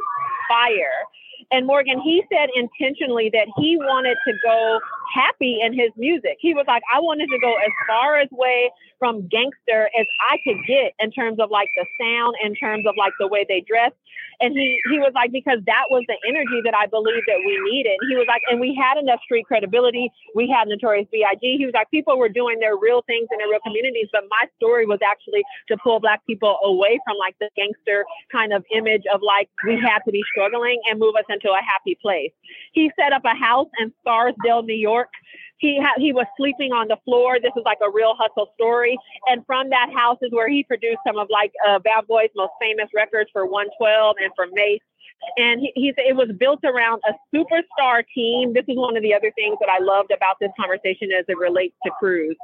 [0.49, 1.07] fire.
[1.51, 4.81] And Morgan, he said intentionally that he wanted to go
[5.15, 6.37] happy in his music.
[6.41, 10.37] He was like, I wanted to go as far as way from gangster as I
[10.45, 13.65] could get in terms of like the sound, in terms of like the way they
[13.67, 13.93] dress.
[14.41, 17.59] And he he was like, because that was the energy that I believed that we
[17.71, 17.97] needed.
[18.01, 20.11] And He was like, and we had enough street credibility.
[20.35, 21.57] We had Notorious B.I.G.
[21.59, 24.45] He was like, people were doing their real things in their real communities, but my
[24.57, 29.03] story was actually to pull black people away from like the gangster kind of image
[29.13, 32.33] of like we had to be struggling and move us into a happy place.
[32.73, 35.09] He set up a house in Scarsdale, New York
[35.59, 37.39] he he was sleeping on the floor.
[37.41, 38.97] This is like a real hustle story.
[39.27, 42.53] And from that house is where he produced some of like uh, Bad Boy's most
[42.61, 44.81] famous records for 112 and for Mase.
[45.37, 48.53] And he, he it was built around a superstar team.
[48.55, 51.37] This is one of the other things that I loved about this conversation as it
[51.37, 52.37] relates to crews.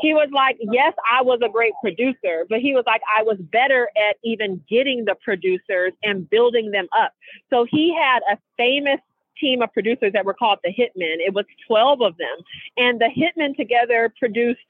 [0.00, 3.38] He was like, Yes, I was a great producer, but he was like, I was
[3.38, 7.12] better at even getting the producers and building them up.
[7.50, 9.00] So he had a famous
[9.40, 11.18] team of producers that were called the Hitmen.
[11.18, 12.36] It was 12 of them.
[12.76, 14.60] And the Hitmen together produced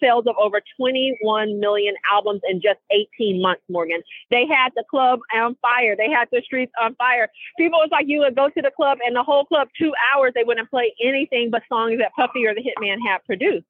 [0.00, 4.02] sales of over 21 million albums in just 18 months, Morgan.
[4.30, 5.94] They had the club on fire.
[5.96, 7.28] They had the streets on fire.
[7.58, 10.32] People was like, you would go to the club and the whole club, two hours,
[10.34, 13.66] they wouldn't play anything but songs that Puffy or the Hitmen had produced.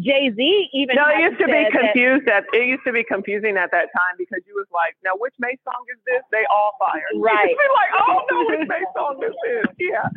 [0.00, 0.96] Jay Z even.
[0.96, 2.60] No, it used to be confused that, at.
[2.60, 5.56] It used to be confusing at that time because you was like, now which Mase
[5.64, 6.22] song is this?
[6.30, 7.16] They all fired.
[7.16, 7.56] Right.
[7.76, 9.64] Like, oh no, which Mase song this is?
[9.78, 10.08] Yeah.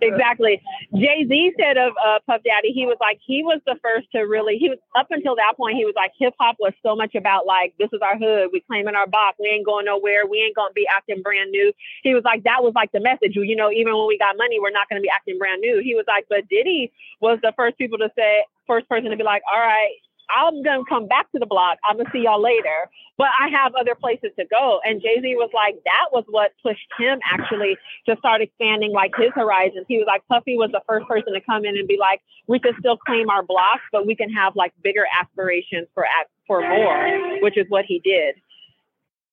[0.00, 0.60] Exactly.
[0.94, 4.22] Jay Z said of uh, Puff Daddy, he was like, he was the first to
[4.22, 4.58] really.
[4.58, 5.76] He was up until that point.
[5.76, 8.50] He was like, hip hop was so much about like, this is our hood.
[8.52, 9.38] We claiming our box.
[9.40, 10.26] We ain't going nowhere.
[10.26, 11.72] We ain't gonna be acting brand new.
[12.02, 13.34] He was like, that was like the message.
[13.34, 15.80] You know, even when we got money, we're not gonna be acting brand new.
[15.82, 19.24] He was like, but Diddy was the first people to say, first person to be
[19.24, 19.96] like, all right,
[20.34, 21.78] I'm gonna come back to the block.
[21.88, 22.90] I'm gonna see y'all later.
[23.16, 24.80] But I have other places to go.
[24.84, 29.10] And Jay Z was like, that was what pushed him actually to start expanding like
[29.18, 29.86] his horizons.
[29.88, 32.60] He was like, Puffy was the first person to come in and be like, we
[32.60, 36.06] can still claim our blocks, but we can have like bigger aspirations for
[36.46, 38.36] for more, which is what he did.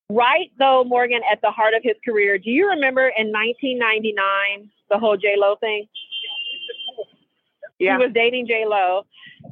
[0.10, 5.00] Right though, Morgan, at the heart of his career, do you remember in 1999 the
[5.00, 5.88] whole J Lo thing?
[7.80, 7.98] Yeah.
[7.98, 9.06] He was dating J Lo.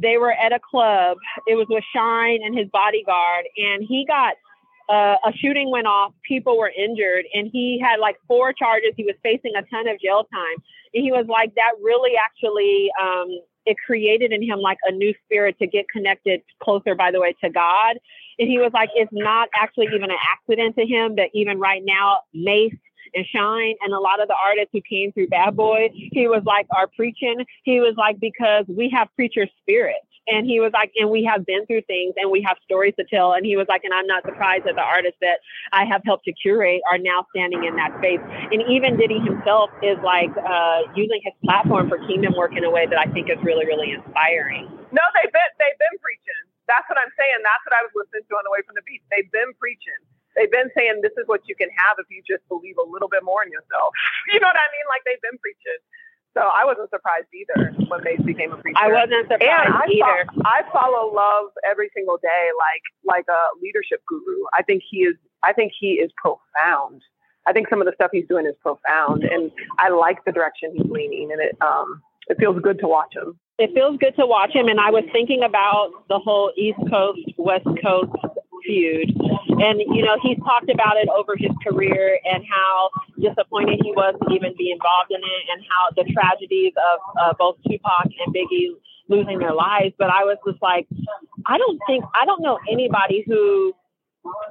[0.04, 1.18] They were at a club.
[1.48, 4.36] It was with Shyne and his bodyguard, and he got
[4.90, 6.14] uh, a shooting went off.
[6.28, 8.92] People were injured, and he had like four charges.
[8.96, 10.58] He was facing a ton of jail time,
[10.94, 12.90] and he was like, that really actually.
[13.02, 13.30] Um,
[13.66, 17.34] it created in him like a new spirit to get connected closer, by the way,
[17.42, 17.98] to God.
[18.38, 21.82] And he was like, it's not actually even an accident to him that even right
[21.86, 22.76] now, Mase
[23.14, 26.44] and Shyne and a lot of the artists who came through Bad Boy, he was
[26.46, 27.46] like, our preaching.
[27.64, 30.02] He was like, because we have preacher spirit.
[30.24, 33.04] And he was like, and we have been through things and we have stories to
[33.04, 33.36] tell.
[33.36, 35.44] And he was like, and I'm not surprised that the artists that
[35.76, 38.24] I have helped to curate are now standing in that space.
[38.24, 42.72] And even Diddy himself is like uh, using his platform for kingdom work in a
[42.72, 44.72] way that I think is really, really inspiring.
[44.96, 46.42] No, they've been they've been preaching.
[46.72, 47.44] That's what I'm saying.
[47.44, 49.04] That's what I was listening to on the way from the beach.
[49.12, 50.00] They've been preaching
[50.36, 53.10] they've been saying this is what you can have if you just believe a little
[53.10, 53.94] bit more in yourself.
[54.34, 54.88] You know what I mean?
[54.90, 55.82] Like they've been preaching.
[56.34, 58.80] So I wasn't surprised either when Mase became a preacher.
[58.82, 60.26] I wasn't surprised and I either.
[60.34, 64.42] Fo- I follow Love every single day, like like a leadership guru.
[64.58, 65.16] I think he is.
[65.44, 67.02] I think he is profound.
[67.46, 70.72] I think some of the stuff he's doing is profound, and I like the direction
[70.74, 73.38] he's leaning, and it um it feels good to watch him.
[73.60, 77.20] It feels good to watch him, and I was thinking about the whole East Coast
[77.38, 78.10] West Coast
[78.66, 79.12] feud.
[79.60, 84.16] And, you know, he's talked about it over his career and how disappointed he was
[84.22, 88.34] to even be involved in it and how the tragedies of uh, both Tupac and
[88.34, 88.76] Biggie
[89.10, 89.94] losing their lives.
[89.98, 90.88] But I was just like,
[91.46, 93.74] I don't think, I don't know anybody who,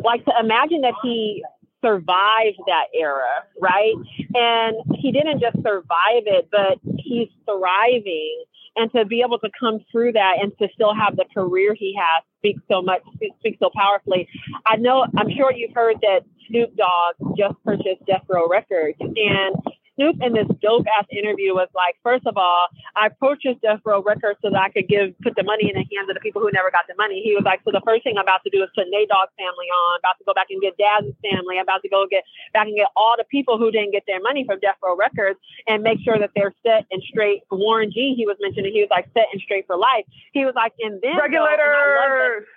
[0.04, 1.42] like, to imagine that he
[1.84, 3.94] survived that era, right?
[4.34, 8.44] And he didn't just survive it, but he's thriving
[8.76, 11.94] and to be able to come through that and to still have the career he
[11.98, 13.02] has speaks so much
[13.38, 14.28] speaks so powerfully.
[14.66, 19.56] I know i'm sure you've heard that snoop dogg just purchased death row records and
[20.02, 24.02] Snoop in this dope ass interview was like, first of all, I purchased Death Row
[24.02, 26.42] Records so that I could give put the money in the hands of the people
[26.42, 27.22] who never got the money.
[27.22, 29.30] He was like, so the first thing I'm about to do is put Nate Dogg's
[29.38, 32.24] family on, about to go back and get Daz's family, I'm about to go get
[32.52, 35.38] back and get all the people who didn't get their money from Death Row Records
[35.70, 37.46] and make sure that they're set and straight.
[37.50, 40.04] Warren G, he was mentioning, he was like set and straight for life.
[40.32, 42.50] He was like, and then regulators.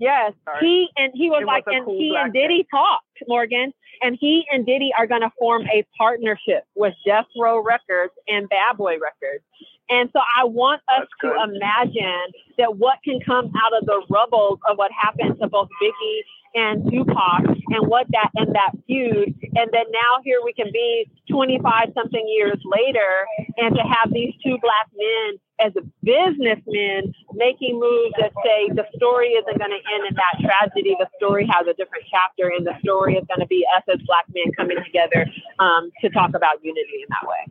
[0.00, 0.60] Yes, Sorry.
[0.60, 4.44] he and he was, was like, and cool he and Diddy talked, Morgan, and he
[4.52, 8.94] and Diddy are going to form a partnership with Death Row Records and Bad Boy
[8.94, 9.44] Records.
[9.90, 11.56] And so I want us That's to good.
[11.56, 12.26] imagine
[12.58, 16.20] that what can come out of the rubble of what happened to both Biggie
[16.54, 19.34] and Tupac and what that and that feud.
[19.56, 23.26] And then now here we can be 25 something years later
[23.56, 25.72] and to have these two black men as
[26.02, 30.96] businessmen making moves that say the story isn't going to end in that tragedy.
[30.98, 34.00] The story has a different chapter, and the story is going to be us as
[34.06, 35.26] black men coming together
[35.58, 37.42] um, to talk about unity in that way.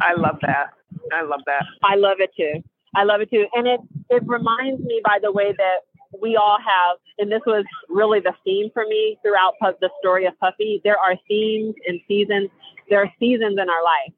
[0.00, 0.72] I love that.
[1.12, 1.64] I love that.
[1.82, 2.62] I love it too.
[2.94, 3.46] I love it too.
[3.54, 3.80] And it,
[4.10, 5.78] it reminds me, by the way, that
[6.22, 10.38] we all have, and this was really the theme for me throughout the story of
[10.38, 10.80] Puffy.
[10.84, 12.50] There are themes and seasons.
[12.88, 14.12] There are seasons in our life.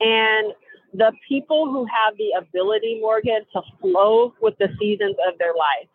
[0.00, 0.52] And
[0.94, 5.88] the people who have the ability, Morgan, to flow with the seasons of their life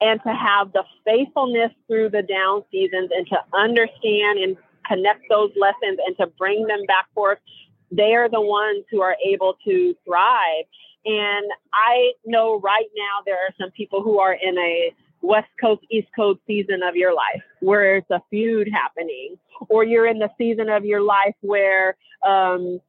[0.00, 5.50] and to have the faithfulness through the down seasons and to understand and connect those
[5.60, 7.38] lessons and to bring them back forth,
[7.90, 10.64] they are the ones who are able to thrive.
[11.04, 15.82] And I know right now there are some people who are in a West Coast,
[15.90, 19.36] East Coast season of your life where it's a feud happening,
[19.68, 22.80] or you're in the season of your life where um,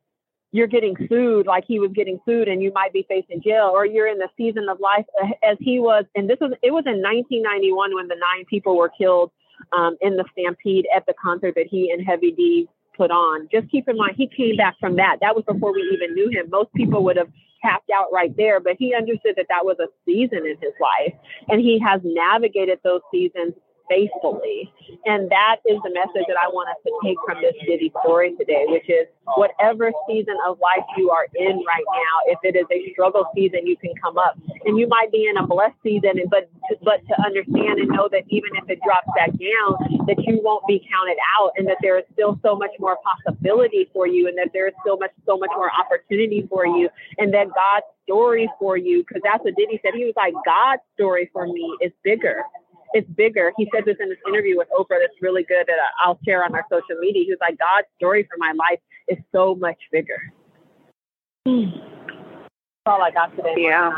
[0.51, 3.85] you're getting sued like he was getting sued and you might be facing jail or
[3.85, 5.05] you're in the season of life
[5.43, 8.89] as he was and this was it was in 1991 when the nine people were
[8.89, 9.31] killed
[9.73, 13.47] um, in the stampede at the concert that he and heavy d put on.
[13.51, 15.17] Just keep in mind he came back from that.
[15.21, 16.49] That was before we even knew him.
[16.49, 17.29] Most people would have
[17.61, 21.13] tapped out right there but he understood that that was a season in his life
[21.47, 23.53] and he has navigated those seasons
[23.91, 24.71] faithfully.
[25.03, 28.31] And that is the message that I want us to take from this Diddy story
[28.39, 32.65] today, which is whatever season of life you are in right now, if it is
[32.71, 34.39] a struggle season, you can come up.
[34.63, 36.47] And you might be in a blessed season, but
[36.83, 40.65] but to understand and know that even if it drops back down, that you won't
[40.67, 44.37] be counted out and that there is still so much more possibility for you and
[44.37, 46.87] that there is still much so much more opportunity for you
[47.17, 49.93] and that God's story for you, because that's what Diddy said.
[49.95, 52.43] He was like, God's story for me is bigger
[52.93, 53.51] it's bigger.
[53.57, 56.43] He said this in this interview with Oprah that's really good that uh, I'll share
[56.43, 57.23] on our social media.
[57.25, 60.33] He was like, God's story for my life is so much bigger.
[61.47, 61.69] Hmm.
[62.85, 63.55] That's all I got today.
[63.57, 63.91] Yeah.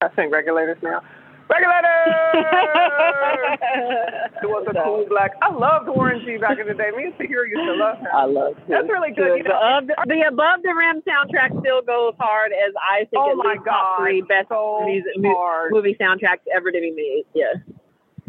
[0.00, 1.02] I think regulators now.
[1.48, 2.34] Regulators!
[4.44, 5.32] it was a cool black.
[5.42, 6.90] I loved Warren G back in the day.
[6.96, 8.06] Me and Tahir used to love him.
[8.12, 8.64] I love him.
[8.68, 9.42] That's really good.
[9.44, 9.48] good.
[9.48, 13.30] You know, the, the, Above the Rim soundtrack still goes hard as I think oh
[13.32, 17.24] it's my top three best so music, movie soundtracks ever to be made.
[17.34, 17.56] Yes.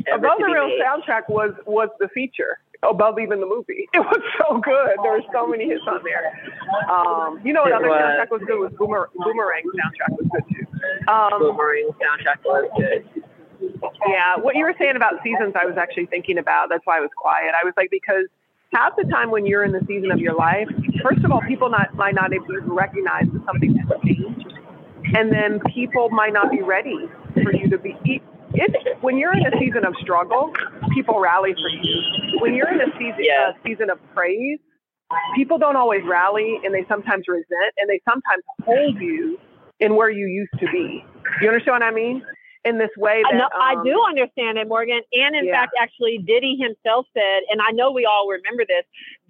[0.08, 0.80] Ever Above the Rim made.
[0.80, 3.90] soundtrack was was the feature above even the movie.
[3.94, 4.96] It was so good.
[5.04, 6.32] There were so many hits on there.
[6.88, 8.00] Um, you know It another was.
[8.00, 10.64] soundtrack was good was Boomer, Boomerang soundtrack was good too.
[11.08, 13.24] Um, Boomerang soundtrack was good.
[14.08, 16.70] Yeah, what you were saying about seasons, I was actually thinking about.
[16.70, 17.52] That's why I was quiet.
[17.60, 18.26] I was like, because
[18.74, 20.68] half the time when you're in the season of your life,
[21.04, 24.54] first of all, people not might not even recognize that something has changed,
[25.16, 26.98] and then people might not be ready
[27.34, 28.22] for you to be.
[28.54, 30.52] If, when you're in a season of struggle,
[30.94, 32.40] people rally for you.
[32.42, 33.52] When you're in a season Yeah.
[33.52, 34.60] a season of praise,
[35.36, 39.38] people don't always rally, and they sometimes resent, and they sometimes hold you
[39.80, 41.04] in where you used to be.
[41.42, 42.24] You understand what I mean?
[42.66, 45.00] In this way I, that know, I um, do understand it, Morgan.
[45.14, 45.62] And in Yeah.
[45.62, 48.84] fact, actually, Diddy himself said, and I know we all remember this,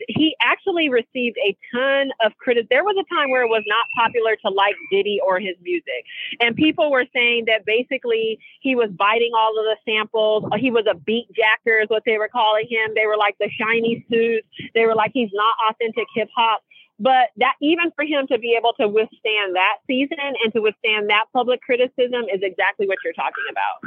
[0.08, 2.70] he actually received a ton of criticism.
[2.72, 6.06] There was a time where it was not popular to like Diddy or his music.
[6.39, 10.45] And people were saying that basically he was biting all of the samples.
[10.58, 12.93] He was a beat jacker, is what they were calling him.
[12.95, 14.47] They were like the shiny suits.
[14.74, 16.64] They were like, he's not authentic hip hop.
[17.00, 21.10] But that even for him to be able to withstand that season and to withstand
[21.10, 23.80] that public criticism is exactly what you're talking about.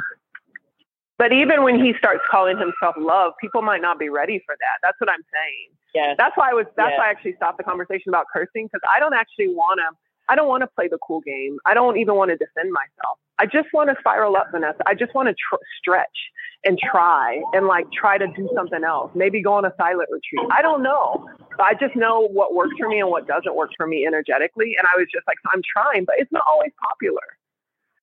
[1.19, 4.81] But even when he starts calling himself love, people might not be ready for that.
[4.81, 5.69] That's what I'm saying.
[5.93, 6.15] Yes.
[6.17, 6.65] That's why I was.
[6.75, 6.97] That's Yeah.
[6.97, 9.95] why I actually stopped the conversation about cursing because I don't actually want to.
[10.29, 11.57] I don't want to play the cool game.
[11.65, 13.17] I don't even want to defend myself.
[13.39, 14.79] I just want to spiral up, Vanessa.
[14.85, 16.17] I just want to tr- stretch
[16.63, 19.11] and try and like try to do something else.
[19.15, 20.47] Maybe go on a silent retreat.
[20.51, 21.27] I don't know.
[21.57, 24.75] But I just know what works for me and what doesn't work for me energetically.
[24.77, 27.21] And I was just like, I'm trying, but it's not always popular.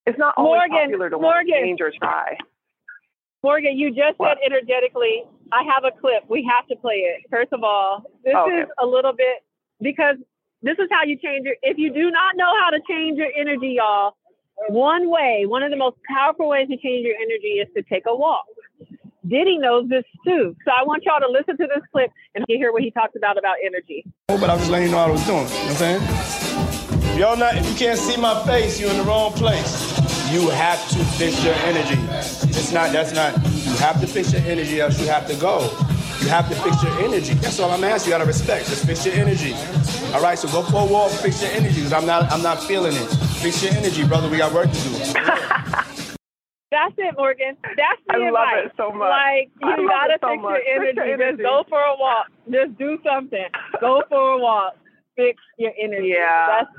[0.06, 2.36] It's not always Morgan, popular to want to change or try.
[3.42, 4.38] Morgan, you just What?
[4.38, 5.24] said energetically.
[5.52, 6.24] I have a clip.
[6.28, 7.22] We have to play it.
[7.30, 8.60] First of all, this Oh, Okay.
[8.62, 9.42] is a little bit
[9.80, 10.16] because
[10.62, 11.56] this is how you change your.
[11.62, 14.16] If you do not know how to change your energy, y'all,
[14.68, 18.04] one way, one of the most powerful ways to change your energy is to take
[18.06, 18.44] a walk.
[19.26, 20.56] Diddy knows this too.
[20.64, 23.38] So I want y'all to listen to this clip and hear what he talks about
[23.38, 24.04] about energy.
[24.28, 25.46] Oh, but I'm just letting you know what I was doing.
[25.46, 27.12] You know what I'm saying?
[27.12, 29.98] If y'all not, if you can't see my face, you're in the wrong place.
[30.32, 32.00] You have to fix your energy.
[32.48, 35.68] It's not, that's not, you have to fix your energy, else you have to go.
[36.20, 37.34] You have to fix your energy.
[37.34, 38.66] That's all I'm asking you out of respect.
[38.68, 39.54] Just fix your energy.
[40.14, 42.62] All right, so go for a walk, fix your energy, because I'm not, I'm not
[42.62, 43.06] feeling it.
[43.42, 44.28] Fix your energy, brother.
[44.28, 44.90] We got work to do.
[46.70, 47.56] That's it, Morgan.
[47.64, 48.32] That's the I advice.
[48.32, 49.10] love it so much.
[49.10, 50.60] Like you love gotta so fix much.
[50.66, 51.08] your Fix energy.
[51.08, 51.42] your Just energy.
[51.42, 52.26] go for a walk.
[52.50, 53.46] Just do something.
[53.80, 54.74] Go for a walk.
[55.16, 56.08] Fix your energy.
[56.14, 56.46] Yeah.
[56.60, 56.70] That's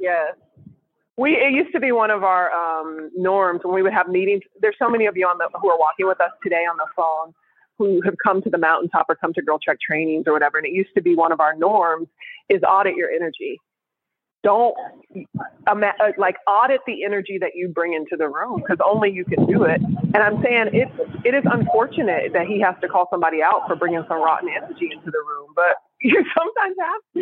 [0.00, 0.34] yes.
[1.16, 4.42] We it used to be one of our um, norms when we would have meetings.
[4.60, 6.86] There's so many of you on the who are walking with us today on the
[6.96, 7.32] phone
[7.78, 10.58] who have come to the mountaintop or come to Girl Trek trainings or whatever.
[10.58, 12.08] And it used to be one of our norms
[12.48, 13.60] is audit your energy.
[14.42, 14.76] Don't
[15.66, 15.74] uh,
[16.18, 19.64] like audit the energy that you bring into the room because only you can do
[19.64, 19.80] it.
[19.82, 20.88] And I'm saying it
[21.24, 24.90] it is unfortunate that he has to call somebody out for bringing some rotten energy
[24.92, 27.20] into the room, but you sometimes have to.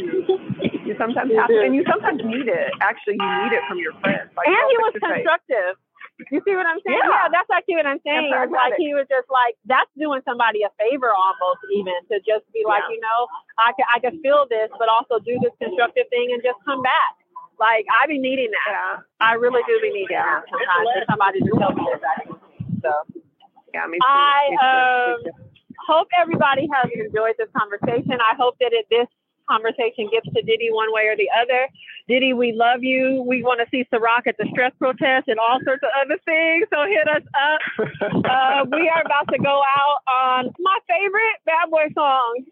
[0.84, 2.70] You sometimes have to, and you sometimes need it.
[2.82, 4.28] Actually, you need it from your friends.
[4.36, 5.80] Like, and he was constructive.
[6.30, 7.02] You see what I'm saying?
[7.02, 7.26] Yeah.
[7.30, 8.30] that's actually what I'm saying.
[8.30, 12.46] It's like he was just like that's doing somebody a favor almost even to just
[12.54, 12.94] be like, Yeah.
[12.94, 13.20] you know,
[13.58, 16.82] I can I can feel this, but also do this constructive thing and just come
[16.86, 17.18] back.
[17.58, 18.70] Like I be needing that.
[18.70, 20.42] Yeah, I really do be needing Yeah.
[20.42, 22.20] that sometimes for somebody to tell me that.
[22.78, 22.90] So
[23.74, 24.06] yeah, me too.
[24.06, 25.18] I um
[25.90, 28.22] hope everybody has enjoyed this conversation.
[28.22, 29.10] I hope that it, this
[29.48, 31.68] conversation gets to Diddy one way or the other.
[32.08, 33.24] Diddy, we love you.
[33.26, 36.66] We want to see Ciroc at the stress protest and all sorts of other things.
[36.72, 37.60] So hit us up.
[38.24, 42.44] Uh, we are about to go out on my favorite bad boy song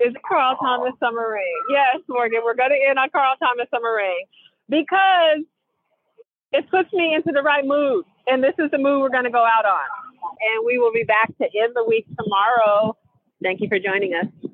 [0.00, 1.60] is Carl Thomas Summer Rain.
[1.70, 4.26] Yes, Morgan, we're going to end on Carl Thomas Summer Rain
[4.68, 5.44] because
[6.52, 8.04] it puts me into the right mood.
[8.26, 9.86] And this is the mood we're going to go out on.
[10.40, 12.96] And we will be back to end the week tomorrow.
[13.42, 14.50] Thank you for joining us.